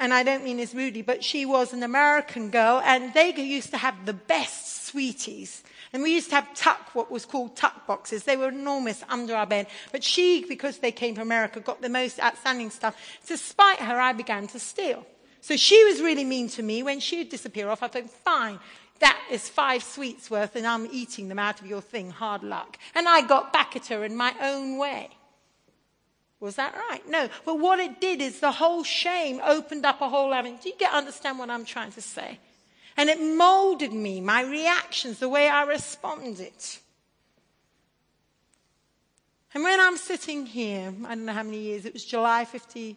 and 0.00 0.12
I 0.12 0.22
don't 0.24 0.44
mean 0.44 0.56
this 0.56 0.74
rudely, 0.74 1.02
but 1.02 1.22
she 1.22 1.46
was 1.46 1.72
an 1.72 1.82
American 1.82 2.50
girl, 2.50 2.82
and 2.84 3.14
they 3.14 3.32
used 3.34 3.70
to 3.70 3.76
have 3.76 4.04
the 4.04 4.12
best 4.12 4.86
sweeties. 4.86 5.62
And 5.92 6.02
we 6.02 6.14
used 6.14 6.30
to 6.30 6.36
have 6.36 6.54
tuck, 6.54 6.94
what 6.94 7.10
was 7.10 7.26
called 7.26 7.54
tuck 7.54 7.86
boxes. 7.86 8.24
They 8.24 8.36
were 8.36 8.48
enormous 8.48 9.04
under 9.08 9.36
our 9.36 9.46
bed. 9.46 9.66
But 9.92 10.02
she, 10.02 10.44
because 10.48 10.78
they 10.78 10.90
came 10.90 11.14
from 11.14 11.22
America, 11.22 11.60
got 11.60 11.82
the 11.82 11.88
most 11.88 12.18
outstanding 12.18 12.70
stuff. 12.70 12.96
To 13.26 13.36
spite 13.36 13.78
her, 13.78 14.00
I 14.00 14.14
began 14.14 14.46
to 14.48 14.58
steal. 14.58 15.06
So 15.42 15.56
she 15.56 15.84
was 15.84 16.00
really 16.00 16.24
mean 16.24 16.48
to 16.50 16.62
me. 16.62 16.82
When 16.82 16.98
she'd 16.98 17.28
disappear 17.28 17.68
off, 17.68 17.82
I 17.82 17.88
thought, 17.88 18.08
fine, 18.08 18.58
that 19.02 19.20
is 19.30 19.48
five 19.48 19.82
sweets 19.82 20.30
worth, 20.30 20.56
and 20.56 20.66
I'm 20.66 20.86
eating 20.90 21.28
them 21.28 21.38
out 21.38 21.60
of 21.60 21.66
your 21.66 21.80
thing. 21.80 22.10
Hard 22.10 22.42
luck. 22.42 22.78
And 22.94 23.08
I 23.08 23.26
got 23.26 23.52
back 23.52 23.76
at 23.76 23.88
her 23.88 24.04
in 24.04 24.16
my 24.16 24.32
own 24.40 24.78
way. 24.78 25.10
Was 26.40 26.56
that 26.56 26.74
right? 26.74 27.08
No. 27.08 27.28
But 27.44 27.58
what 27.58 27.78
it 27.78 28.00
did 28.00 28.20
is 28.20 28.40
the 28.40 28.52
whole 28.52 28.84
shame 28.84 29.40
opened 29.44 29.84
up 29.84 30.00
a 30.00 30.08
whole 30.08 30.32
avenue. 30.32 30.56
Do 30.62 30.68
you 30.68 30.76
get 30.76 30.92
understand 30.92 31.38
what 31.38 31.50
I'm 31.50 31.64
trying 31.64 31.92
to 31.92 32.00
say? 32.00 32.38
And 32.96 33.08
it 33.08 33.20
molded 33.20 33.92
me, 33.92 34.20
my 34.20 34.42
reactions, 34.42 35.18
the 35.18 35.28
way 35.28 35.48
I 35.48 35.64
responded. 35.64 36.52
And 39.54 39.64
when 39.64 39.80
I'm 39.80 39.96
sitting 39.96 40.46
here, 40.46 40.92
I 41.06 41.14
don't 41.14 41.24
know 41.24 41.32
how 41.32 41.42
many 41.42 41.58
years, 41.58 41.84
it 41.84 41.92
was 41.92 42.04
July 42.04 42.44
50, 42.44 42.96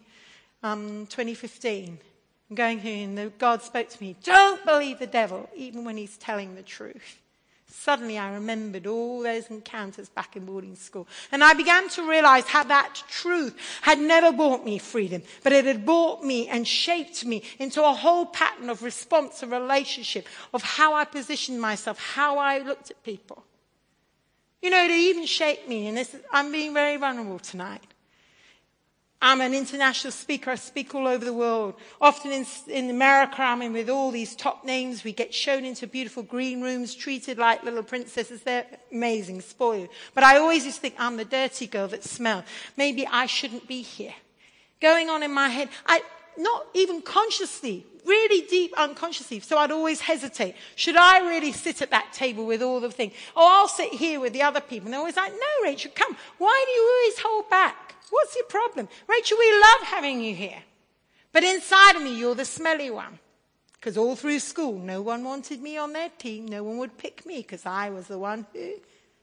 um, 0.64 1.08
2015, 1.08 1.98
Going 2.56 2.80
here 2.80 3.04
and 3.04 3.38
God 3.38 3.62
spoke 3.62 3.90
to 3.90 4.02
me, 4.02 4.16
don't 4.24 4.66
believe 4.66 5.00
the 5.00 5.08
devil, 5.08 5.50
even 5.56 5.84
when 5.84 5.98
he's 5.98 6.18
telling 6.18 6.56
the 6.56 6.64
truth. 6.64 7.20
Suddenly 7.68 8.18
I 8.18 8.34
remembered 8.34 8.88
all 8.88 9.22
those 9.22 9.48
encounters 9.48 10.08
back 10.08 10.38
in 10.38 10.46
boarding 10.46 10.76
school. 10.76 11.08
And 11.32 11.44
I 11.44 11.54
began 11.54 11.90
to 11.90 12.08
realize 12.08 12.46
how 12.46 12.64
that 12.64 13.04
truth 13.10 13.56
had 13.82 14.00
never 14.00 14.32
brought 14.32 14.64
me 14.64 14.78
freedom, 14.78 15.22
but 15.44 15.52
it 15.52 15.66
had 15.66 15.86
bought 15.86 16.24
me 16.24 16.48
and 16.48 16.66
shaped 16.66 17.26
me 17.26 17.44
into 17.60 17.84
a 17.84 17.94
whole 17.94 18.26
pattern 18.26 18.70
of 18.70 18.82
response 18.82 19.44
and 19.44 19.52
relationship, 19.52 20.28
of 20.54 20.64
how 20.64 20.94
I 20.94 21.04
positioned 21.04 21.60
myself, 21.60 22.00
how 22.00 22.38
I 22.38 22.60
looked 22.60 22.90
at 22.90 23.04
people. 23.04 23.44
You 24.62 24.70
know, 24.70 24.84
it 24.84 24.92
even 24.92 25.26
shaped 25.26 25.68
me, 25.68 25.88
and 25.88 25.98
this, 25.98 26.16
I'm 26.32 26.52
being 26.52 26.74
very 26.74 26.96
vulnerable 26.96 27.40
tonight. 27.40 27.95
I'm 29.22 29.42
an 29.42 29.54
international 29.54 30.12
speaker. 30.12 30.52
I 30.52 30.56
speak 30.56 30.94
all 30.94 31.08
over 31.08 31.24
the 31.24 31.34
world. 31.34 31.76
Often 32.02 32.32
in, 32.32 32.46
in 32.68 32.90
America, 32.90 33.42
I'm 33.42 33.62
in 33.62 33.74
with 33.74 33.90
all 33.90 34.12
these 34.12 34.36
top 34.36 34.66
names. 34.66 35.04
We 35.04 35.14
get 35.14 35.34
shown 35.34 35.66
into 35.66 35.88
beautiful 35.88 36.22
green 36.22 36.62
rooms, 36.62 36.94
treated 36.94 37.38
like 37.38 37.64
little 37.64 37.84
princesses. 37.84 38.42
They're 38.42 38.66
amazing, 38.92 39.42
spoiled. 39.42 39.90
But 40.14 40.26
I 40.26 40.38
always 40.38 40.66
to 40.66 40.72
think 40.72 40.96
I'm 41.00 41.18
the 41.18 41.26
dirty 41.26 41.68
girl 41.68 41.88
that 41.88 42.04
smells. 42.04 42.44
Maybe 42.78 43.08
I 43.08 43.26
shouldn't 43.26 43.68
be 43.68 43.82
here. 43.82 44.14
Going 44.82 45.10
on 45.10 45.24
in 45.24 45.34
my 45.34 45.50
head, 45.50 45.70
I, 45.88 46.02
not 46.38 46.68
even 46.74 47.02
consciously, 47.02 47.86
really 48.06 48.46
deep 48.48 48.74
unconsciously. 48.78 49.40
So 49.40 49.58
I'd 49.58 49.72
always 49.72 50.00
hesitate. 50.00 50.56
Should 50.76 50.96
I 50.96 51.28
really 51.28 51.52
sit 51.52 51.82
at 51.82 51.92
that 51.92 52.14
table 52.14 52.46
with 52.46 52.62
all 52.62 52.80
the 52.80 52.92
things? 52.92 53.14
Oh, 53.36 53.62
I'll 53.62 53.68
sit 53.68 53.94
here 53.94 54.20
with 54.20 54.34
the 54.34 54.44
other 54.44 54.62
people. 54.62 54.88
And 54.88 54.94
they're 54.94 55.00
always 55.00 55.18
like, 55.18 55.34
no, 55.34 55.64
Rachel, 55.64 55.92
come. 55.94 56.16
Why 56.38 56.64
do 56.66 56.72
you 56.72 57.02
always 57.02 57.20
hold 57.20 57.50
back? 57.50 57.96
What's 58.10 58.36
your 58.36 58.46
problem? 58.46 58.88
Rachel, 59.08 59.38
we 59.38 59.52
love 59.52 59.88
having 59.88 60.22
you 60.22 60.36
here. 60.36 60.64
But 61.32 61.44
inside 61.44 61.96
of 61.96 62.02
me, 62.02 62.18
you're 62.18 62.36
the 62.36 62.46
smelly 62.46 62.90
one. 62.90 63.20
Because 63.74 63.98
all 63.98 64.16
through 64.16 64.40
school, 64.40 64.80
no 64.80 65.02
one 65.02 65.24
wanted 65.24 65.62
me 65.62 65.78
on 65.78 65.94
their 65.94 66.10
team. 66.10 66.48
No 66.48 66.64
one 66.64 66.78
would 66.78 66.98
pick 66.98 67.26
me 67.26 67.38
because 67.38 67.66
I 67.66 67.90
was 67.90 68.08
the 68.08 68.18
one 68.18 68.48
who 68.54 68.74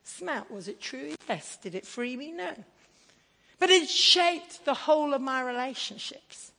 smelt. 0.04 0.50
Was 0.50 0.68
it 0.68 0.80
true? 0.80 1.14
Yes. 1.28 1.56
Did 1.56 1.74
it 1.74 1.86
free 1.86 2.16
me? 2.16 2.32
No. 2.32 2.52
But 3.58 3.70
it 3.70 3.88
shaped 3.88 4.64
the 4.64 4.74
whole 4.74 5.14
of 5.14 5.20
my 5.20 5.40
relationships. 5.42 6.51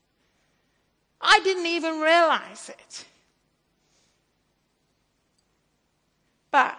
I 1.24 1.40
didn't 1.44 1.66
even 1.66 2.02
realize 2.02 2.70
it. 2.70 3.06
But 6.52 6.78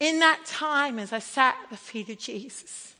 in 0.00 0.18
that 0.20 0.44
time, 0.46 0.98
as 0.98 1.12
I 1.12 1.20
sat 1.20 1.56
at 1.62 1.70
the 1.70 1.76
feet 1.76 2.08
of 2.08 2.18
Jesus, 2.18 2.94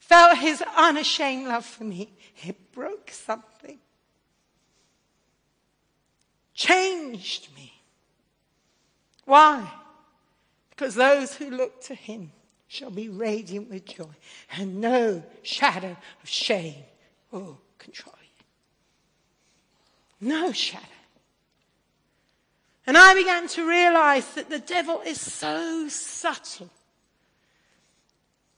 felt 0.00 0.36
his 0.36 0.62
unashamed 0.76 1.46
love 1.48 1.64
for 1.64 1.84
me, 1.84 2.10
it 2.44 2.72
broke 2.72 3.10
something, 3.10 3.78
changed 6.52 7.48
me. 7.54 7.72
Why? 9.24 9.72
Because 10.70 10.94
those 10.96 11.34
who 11.36 11.48
look 11.48 11.80
to 11.84 11.94
him 11.94 12.32
shall 12.66 12.90
be 12.90 13.08
radiant 13.08 13.70
with 13.70 13.86
joy, 13.86 14.10
and 14.58 14.80
no 14.80 15.22
shadow 15.42 15.96
of 16.22 16.28
shame 16.28 16.82
will 17.30 17.58
control. 17.78 18.14
No 20.22 20.52
shadow. 20.52 20.86
And 22.86 22.96
I 22.96 23.12
began 23.14 23.48
to 23.48 23.68
realize 23.68 24.34
that 24.34 24.48
the 24.48 24.60
devil 24.60 25.02
is 25.04 25.20
so 25.20 25.88
subtle. 25.88 26.70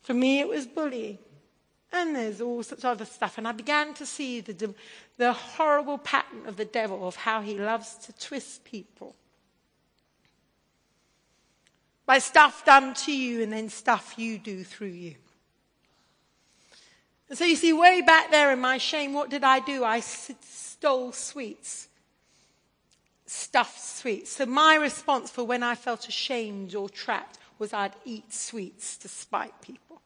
For 0.03 0.12
me, 0.12 0.40
it 0.40 0.48
was 0.48 0.66
bullying. 0.66 1.18
And 1.90 2.14
there's 2.14 2.42
all 2.42 2.62
sorts 2.62 2.85
of 2.85 2.90
other 2.90 3.05
stuff. 3.07 3.38
And 3.38 3.48
I 3.48 3.53
began 3.53 3.94
to 3.94 4.05
see 4.05 4.40
the, 4.40 4.74
the 5.16 5.33
horrible 5.33 5.96
pattern 5.96 6.46
of 6.46 6.57
the 6.57 6.64
devil 6.66 7.09
of 7.09 7.16
how 7.16 7.40
he 7.40 7.59
loves 7.59 7.94
to 8.07 8.12
twist 8.12 8.64
people. 8.64 9.14
By 12.05 12.18
stuff 12.18 12.66
done 12.66 12.92
to 12.94 13.16
you 13.16 13.42
and 13.42 13.50
then 13.50 13.70
stuff 13.70 14.14
you 14.18 14.37
do 14.37 14.64
through 14.64 14.88
you. 14.88 15.14
And 17.35 17.38
so 17.38 17.44
you 17.44 17.57
see, 17.57 17.73
way 17.73 18.01
back 18.01 18.31
there 18.31 18.53
in 18.53 18.61
my 18.61 18.79
shame, 18.79 19.12
what 19.12 19.29
did 19.29 19.42
I 19.42 19.59
do? 19.59 19.83
I 19.83 19.99
stole 19.99 21.11
sweets 21.11 21.88
stuffed 23.35 23.81
sweets. 23.81 24.31
So 24.33 24.47
my 24.47 24.77
response 24.77 25.31
for 25.31 25.44
when 25.44 25.62
I 25.62 25.75
felt 25.75 26.09
ashamed 26.09 26.75
or 26.75 26.88
trapped 26.88 27.38
was 27.59 27.73
I'd 27.73 27.94
eat 28.05 28.33
sweets 28.33 28.97
to 28.99 29.09
spite 29.09 29.61
people. 29.61 30.01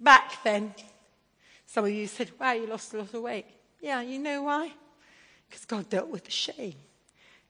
Back 0.00 0.42
then, 0.44 0.74
some 1.66 1.84
of 1.84 1.90
you 1.90 2.06
said, 2.06 2.30
wow, 2.38 2.52
you 2.52 2.66
lost 2.66 2.94
a 2.94 2.98
lot 2.98 3.14
of 3.14 3.22
weight. 3.22 3.46
Yeah, 3.80 4.00
you 4.00 4.18
know 4.18 4.42
why? 4.42 4.72
Because 5.48 5.64
God 5.64 5.88
dealt 5.88 6.08
with 6.08 6.24
the 6.24 6.30
shame. 6.30 6.74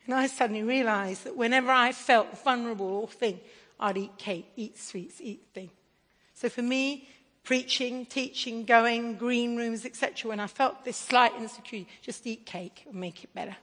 And 0.06 0.14
I 0.14 0.26
suddenly 0.26 0.62
realized 0.62 1.24
that 1.24 1.36
whenever 1.36 1.70
I 1.70 1.92
felt 1.92 2.42
vulnerable 2.42 2.86
or 2.86 3.08
thing, 3.08 3.40
I'd 3.78 3.96
eat 3.96 4.16
cake, 4.16 4.46
eat 4.56 4.78
sweets, 4.78 5.20
eat 5.20 5.42
thing. 5.52 5.70
So 6.34 6.48
for 6.48 6.62
me, 6.62 7.08
preaching, 7.48 8.04
teaching, 8.04 8.66
going, 8.66 9.16
green 9.16 9.56
rooms, 9.56 9.86
etc., 9.86 10.28
when 10.28 10.38
I 10.38 10.46
felt 10.46 10.84
this 10.84 10.98
slight 10.98 11.32
insecurity, 11.38 11.88
just 12.02 12.26
eat 12.26 12.44
cake 12.44 12.84
and 12.86 12.96
make 12.96 13.24
it 13.24 13.32
better. 13.32 13.56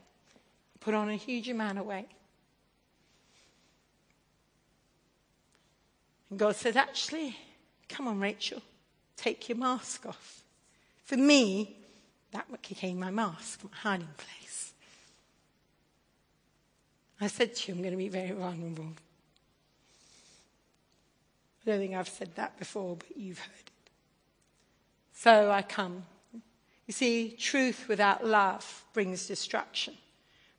Put 0.80 0.96
on 0.96 1.08
a 1.08 1.16
huge 1.16 1.48
amount 1.50 1.78
of 1.78 1.86
weight. 1.86 2.08
And 6.32 6.40
God 6.40 6.56
said, 6.56 6.76
actually, 6.76 7.38
come 7.88 8.08
on, 8.08 8.20
Rachel, 8.20 8.60
take 9.18 9.48
your 9.50 9.60
mask 9.60 10.08
off. 10.08 10.42
For 11.04 11.18
me, 11.18 11.78
that 12.32 12.48
became 12.68 13.00
my 13.00 13.12
mask, 13.12 13.64
my 13.64 13.70
hiding 13.78 14.08
place. 14.18 14.74
I 17.22 17.28
said 17.28 17.56
to 17.56 17.72
you, 17.72 17.76
I'm 17.76 17.84
going 17.84 17.94
to 17.94 17.98
be 17.98 18.10
very 18.10 18.32
vulnerable. 18.32 18.94
I 21.62 21.70
don't 21.70 21.78
think 21.78 21.94
I've 21.94 22.10
said 22.10 22.34
that 22.34 22.58
before, 22.58 22.96
but 22.96 23.16
you've 23.16 23.38
heard 23.38 23.60
it. 23.60 23.72
So 25.26 25.50
I 25.50 25.64
come. 25.64 26.06
You 26.86 26.94
see, 26.94 27.32
truth 27.32 27.88
without 27.88 28.24
love 28.24 28.86
brings 28.94 29.26
destruction. 29.26 29.96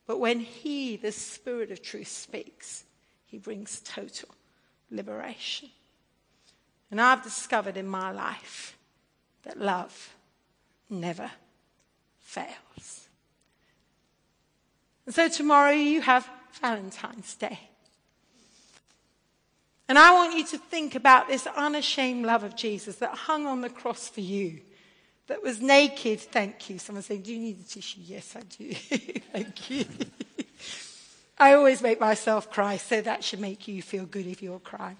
But 0.09 0.19
when 0.19 0.41
He, 0.41 0.97
the 0.97 1.13
Spirit 1.13 1.71
of 1.71 1.83
truth, 1.83 2.09
speaks, 2.09 2.83
He 3.27 3.39
brings 3.39 3.81
total 3.85 4.31
liberation. 4.91 5.69
And 6.91 7.01
I've 7.01 7.23
discovered 7.23 7.77
in 7.77 7.87
my 7.87 8.11
life 8.11 8.77
that 9.45 9.57
love 9.57 10.17
never 10.91 11.31
fails. 12.19 13.07
And 15.07 15.15
so 15.15 15.29
tomorrow 15.29 15.71
you 15.71 16.01
have 16.01 16.29
Valentine's 16.61 17.37
Day. 17.37 17.61
And 19.89 19.99
I 19.99 20.13
want 20.13 20.37
you 20.37 20.45
to 20.47 20.59
think 20.59 20.95
about 20.95 21.29
this 21.29 21.47
unashamed 21.47 22.27
love 22.27 22.43
of 22.43 22.57
Jesus 22.57 22.97
that 22.97 23.15
hung 23.15 23.47
on 23.47 23.61
the 23.61 23.71
cross 23.71 24.09
for 24.09 24.21
you, 24.21 24.61
that 25.29 25.43
was 25.43 25.61
naked. 25.61 26.21
Thank 26.21 26.71
you. 26.71 26.79
Someone 26.79 27.03
saying, 27.03 27.23
Do 27.23 27.33
you 27.33 27.39
need 27.39 27.61
a 27.61 27.65
tissue? 27.65 28.01
Yes, 28.03 28.35
I 28.37 28.41
do. 28.41 28.73
Thank 29.33 29.71
you. 29.71 29.85
I 31.39 31.53
always 31.53 31.83
make 31.83 32.01
myself 32.01 32.51
cry, 32.51 32.79
so 32.79 33.01
that 33.01 33.23
should 33.23 33.41
make 33.41 33.69
you 33.69 33.83
feel 33.83 34.07
good 34.07 34.27
if 34.27 34.43
you're 34.43 34.59
crying. 34.59 34.97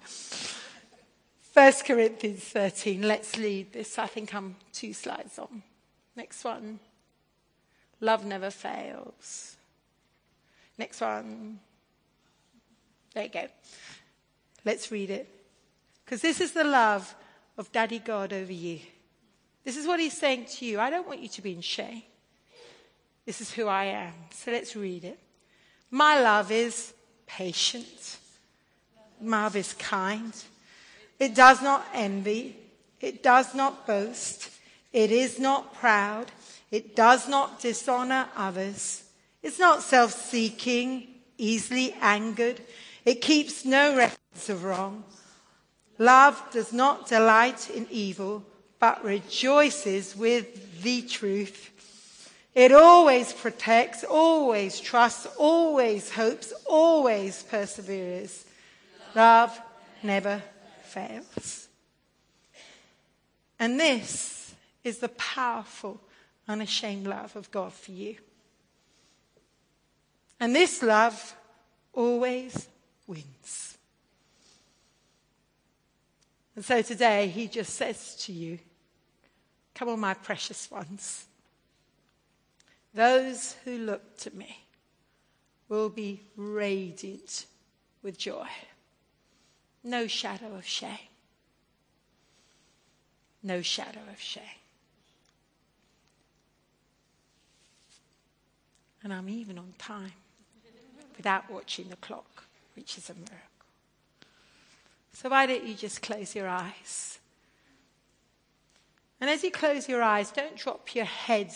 1 1.53 1.73
Corinthians 1.85 2.43
13. 2.43 3.01
Let's 3.01 3.35
lead 3.37 3.73
this. 3.73 3.97
I 3.97 4.05
think 4.05 4.35
I'm 4.35 4.55
two 4.71 4.93
slides 4.93 5.39
on. 5.39 5.63
Next 6.15 6.43
one. 6.43 6.79
Love 7.99 8.25
never 8.25 8.51
fails. 8.51 9.57
Next 10.77 11.01
one. 11.01 11.59
There 13.15 13.23
you 13.23 13.29
go. 13.29 13.47
Let's 14.67 14.91
read 14.91 15.09
it. 15.09 15.29
Because 16.03 16.21
this 16.21 16.41
is 16.41 16.51
the 16.51 16.65
love 16.65 17.15
of 17.57 17.71
Daddy 17.71 17.99
God 17.99 18.33
over 18.33 18.51
you. 18.51 18.79
This 19.63 19.77
is 19.77 19.87
what 19.87 19.97
he's 19.97 20.17
saying 20.17 20.47
to 20.57 20.65
you. 20.65 20.77
I 20.77 20.89
don't 20.89 21.07
want 21.07 21.21
you 21.21 21.29
to 21.29 21.41
be 21.41 21.53
in 21.53 21.61
shame. 21.61 22.01
This 23.25 23.39
is 23.39 23.49
who 23.49 23.67
I 23.67 23.85
am. 23.85 24.11
So 24.31 24.51
let's 24.51 24.75
read 24.75 25.05
it. 25.05 25.17
My 25.89 26.19
love 26.19 26.51
is 26.51 26.93
patient. 27.25 28.17
My 29.21 29.43
love 29.43 29.55
is 29.55 29.71
kind. 29.71 30.33
It 31.17 31.33
does 31.33 31.61
not 31.61 31.85
envy. 31.93 32.57
It 32.99 33.23
does 33.23 33.55
not 33.55 33.87
boast. 33.87 34.49
It 34.91 35.11
is 35.11 35.39
not 35.39 35.75
proud. 35.75 36.25
It 36.71 36.93
does 36.93 37.29
not 37.29 37.61
dishonor 37.61 38.27
others. 38.35 39.05
It's 39.41 39.59
not 39.59 39.81
self 39.81 40.11
seeking, 40.11 41.07
easily 41.37 41.95
angered. 42.01 42.59
It 43.05 43.21
keeps 43.21 43.63
no 43.63 43.95
records 43.95 44.17
of 44.49 44.63
wrong. 44.63 45.03
Love 45.97 46.41
does 46.51 46.71
not 46.71 47.07
delight 47.07 47.69
in 47.69 47.87
evil, 47.89 48.43
but 48.79 49.03
rejoices 49.03 50.15
with 50.15 50.81
the 50.83 51.01
truth. 51.01 51.73
It 52.53 52.71
always 52.71 53.33
protects, 53.33 54.03
always 54.03 54.79
trusts, 54.79 55.27
always 55.37 56.11
hopes, 56.11 56.53
always 56.65 57.43
perseveres. 57.43 58.45
Love 59.15 59.59
never 60.01 60.41
fails. 60.83 61.67
And 63.59 63.79
this 63.79 64.55
is 64.83 64.99
the 64.99 65.09
powerful, 65.09 65.99
unashamed 66.47 67.07
love 67.07 67.35
of 67.35 67.51
God 67.51 67.73
for 67.73 67.91
you. 67.91 68.15
And 70.39 70.55
this 70.55 70.81
love 70.83 71.35
always 71.93 72.67
wins. 73.07 73.76
And 76.57 76.65
so 76.65 76.81
today 76.81 77.27
he 77.27 77.47
just 77.47 77.75
says 77.75 78.15
to 78.21 78.33
you, 78.33 78.57
Come 79.75 79.89
on, 79.89 79.99
my 79.99 80.15
precious 80.15 80.71
ones. 80.71 81.27
Those 82.95 83.55
who 83.63 83.77
look 83.77 84.17
to 84.21 84.35
me 84.35 84.65
will 85.69 85.89
be 85.89 86.23
radiant 86.35 87.45
with 88.01 88.17
joy. 88.17 88.47
No 89.83 90.07
shadow 90.07 90.55
of 90.55 90.65
shame. 90.65 90.97
No 93.43 93.61
shadow 93.61 94.01
of 94.11 94.19
shame. 94.19 94.43
And 99.03 99.13
I'm 99.13 99.29
even 99.29 99.59
on 99.59 99.75
time 99.77 100.13
without 101.17 101.51
watching 101.51 101.89
the 101.89 101.97
clock 101.97 102.45
which 102.75 102.97
is 102.97 103.11
a 103.11 103.13
miracle. 103.13 103.56
So, 105.19 105.29
why 105.29 105.47
don't 105.47 105.63
you 105.63 105.73
just 105.73 106.03
close 106.03 106.35
your 106.35 106.47
eyes? 106.47 107.17
And 109.19 109.31
as 109.31 109.43
you 109.43 109.49
close 109.49 109.89
your 109.89 110.03
eyes, 110.03 110.29
don't 110.29 110.55
drop 110.55 110.93
your 110.93 111.05
head. 111.05 111.51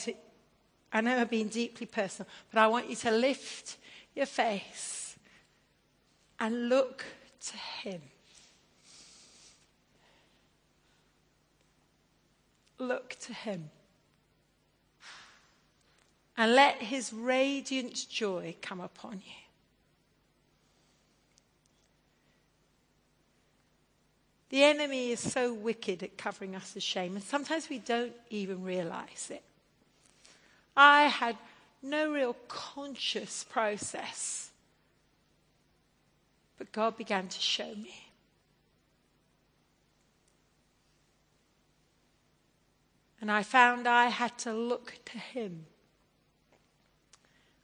I 0.91 1.01
know 1.01 1.15
I've 1.15 1.29
been 1.29 1.47
deeply 1.47 1.85
personal, 1.85 2.27
but 2.51 2.59
I 2.59 2.65
want 2.65 2.89
you 2.89 2.95
to 2.95 3.11
lift 3.11 3.77
your 4.15 4.25
face 4.25 5.15
and 6.39 6.69
look 6.69 7.05
to 7.45 7.57
Him. 7.57 8.01
Look 12.79 13.15
to 13.19 13.33
Him. 13.35 13.69
And 16.35 16.55
let 16.55 16.77
His 16.77 17.13
radiant 17.13 18.07
joy 18.09 18.55
come 18.59 18.81
upon 18.81 19.21
you. 19.23 19.40
The 24.51 24.65
enemy 24.65 25.11
is 25.11 25.21
so 25.21 25.53
wicked 25.53 26.03
at 26.03 26.17
covering 26.17 26.57
us 26.57 26.75
with 26.75 26.83
shame, 26.83 27.15
and 27.15 27.23
sometimes 27.23 27.69
we 27.69 27.79
don't 27.79 28.11
even 28.29 28.65
realize 28.65 29.29
it. 29.31 29.43
I 30.75 31.03
had 31.03 31.37
no 31.81 32.11
real 32.11 32.35
conscious 32.49 33.45
process, 33.45 34.51
but 36.57 36.69
God 36.73 36.97
began 36.97 37.29
to 37.29 37.39
show 37.39 37.73
me. 37.75 37.95
And 43.21 43.31
I 43.31 43.43
found 43.43 43.87
I 43.87 44.07
had 44.07 44.37
to 44.39 44.51
look 44.51 44.95
to 45.05 45.17
Him. 45.17 45.65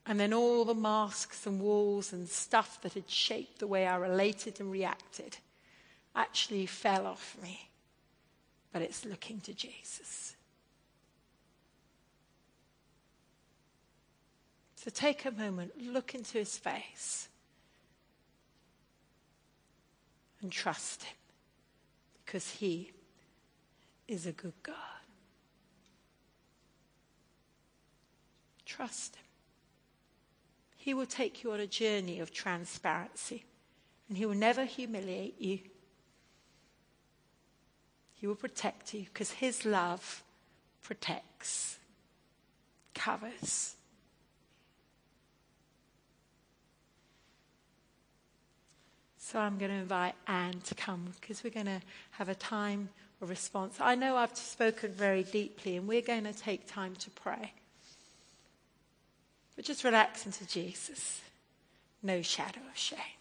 And 0.05 0.17
then 0.17 0.31
all 0.31 0.63
the 0.63 0.73
masks 0.73 1.45
and 1.45 1.59
walls 1.59 2.13
and 2.13 2.29
stuff 2.29 2.81
that 2.83 2.93
had 2.93 3.09
shaped 3.09 3.59
the 3.59 3.67
way 3.67 3.85
I 3.85 3.97
related 3.97 4.61
and 4.61 4.71
reacted 4.71 5.35
actually 6.17 6.65
fell 6.65 7.05
off 7.05 7.37
me, 7.41 7.69
but 8.73 8.81
it's 8.81 9.05
looking 9.05 9.39
to 9.41 9.53
Jesus. 9.53 10.35
So 14.75 14.89
take 14.89 15.25
a 15.25 15.31
moment, 15.31 15.71
look 15.79 16.15
into 16.15 16.37
his 16.37 16.57
face, 16.57 17.29
and 20.41 20.51
trust 20.51 21.03
him 21.03 21.15
because 22.25 22.49
he 22.51 22.91
is 24.07 24.25
a 24.25 24.31
good 24.31 24.53
God. 24.63 24.75
Trust 28.65 29.15
him. 29.15 29.23
He 30.77 30.93
will 30.93 31.05
take 31.05 31.43
you 31.43 31.51
on 31.51 31.59
a 31.59 31.67
journey 31.67 32.19
of 32.21 32.31
transparency, 32.31 33.45
and 34.07 34.17
he 34.17 34.25
will 34.25 34.35
never 34.35 34.63
humiliate 34.63 35.39
you. 35.39 35.59
He 38.19 38.27
will 38.27 38.35
protect 38.35 38.93
you 38.93 39.05
because 39.05 39.31
His 39.31 39.65
love 39.65 40.23
protects, 40.83 41.77
covers. 42.93 43.75
So 49.19 49.39
I'm 49.39 49.57
going 49.57 49.71
to 49.71 49.77
invite 49.77 50.15
Anne 50.25 50.61
to 50.61 50.75
come 50.75 51.13
because 51.19 51.43
we're 51.43 51.49
going 51.49 51.65
to 51.65 51.81
have 52.11 52.29
a 52.29 52.35
time 52.35 52.89
of 53.21 53.29
response. 53.29 53.77
I 53.79 53.95
know 53.95 54.15
I've 54.15 54.35
spoken 54.37 54.91
very 54.91 55.23
deeply 55.23 55.75
and 55.75 55.87
we're 55.87 56.01
going 56.01 56.23
to 56.23 56.33
take 56.33 56.65
time 56.65 56.95
to 56.95 57.09
pray. 57.09 57.51
But 59.55 59.65
just 59.65 59.83
relax 59.83 60.25
into 60.25 60.47
Jesus. 60.47 61.21
No 62.01 62.21
shadow 62.21 62.61
of 62.71 62.77
shame. 62.77 63.16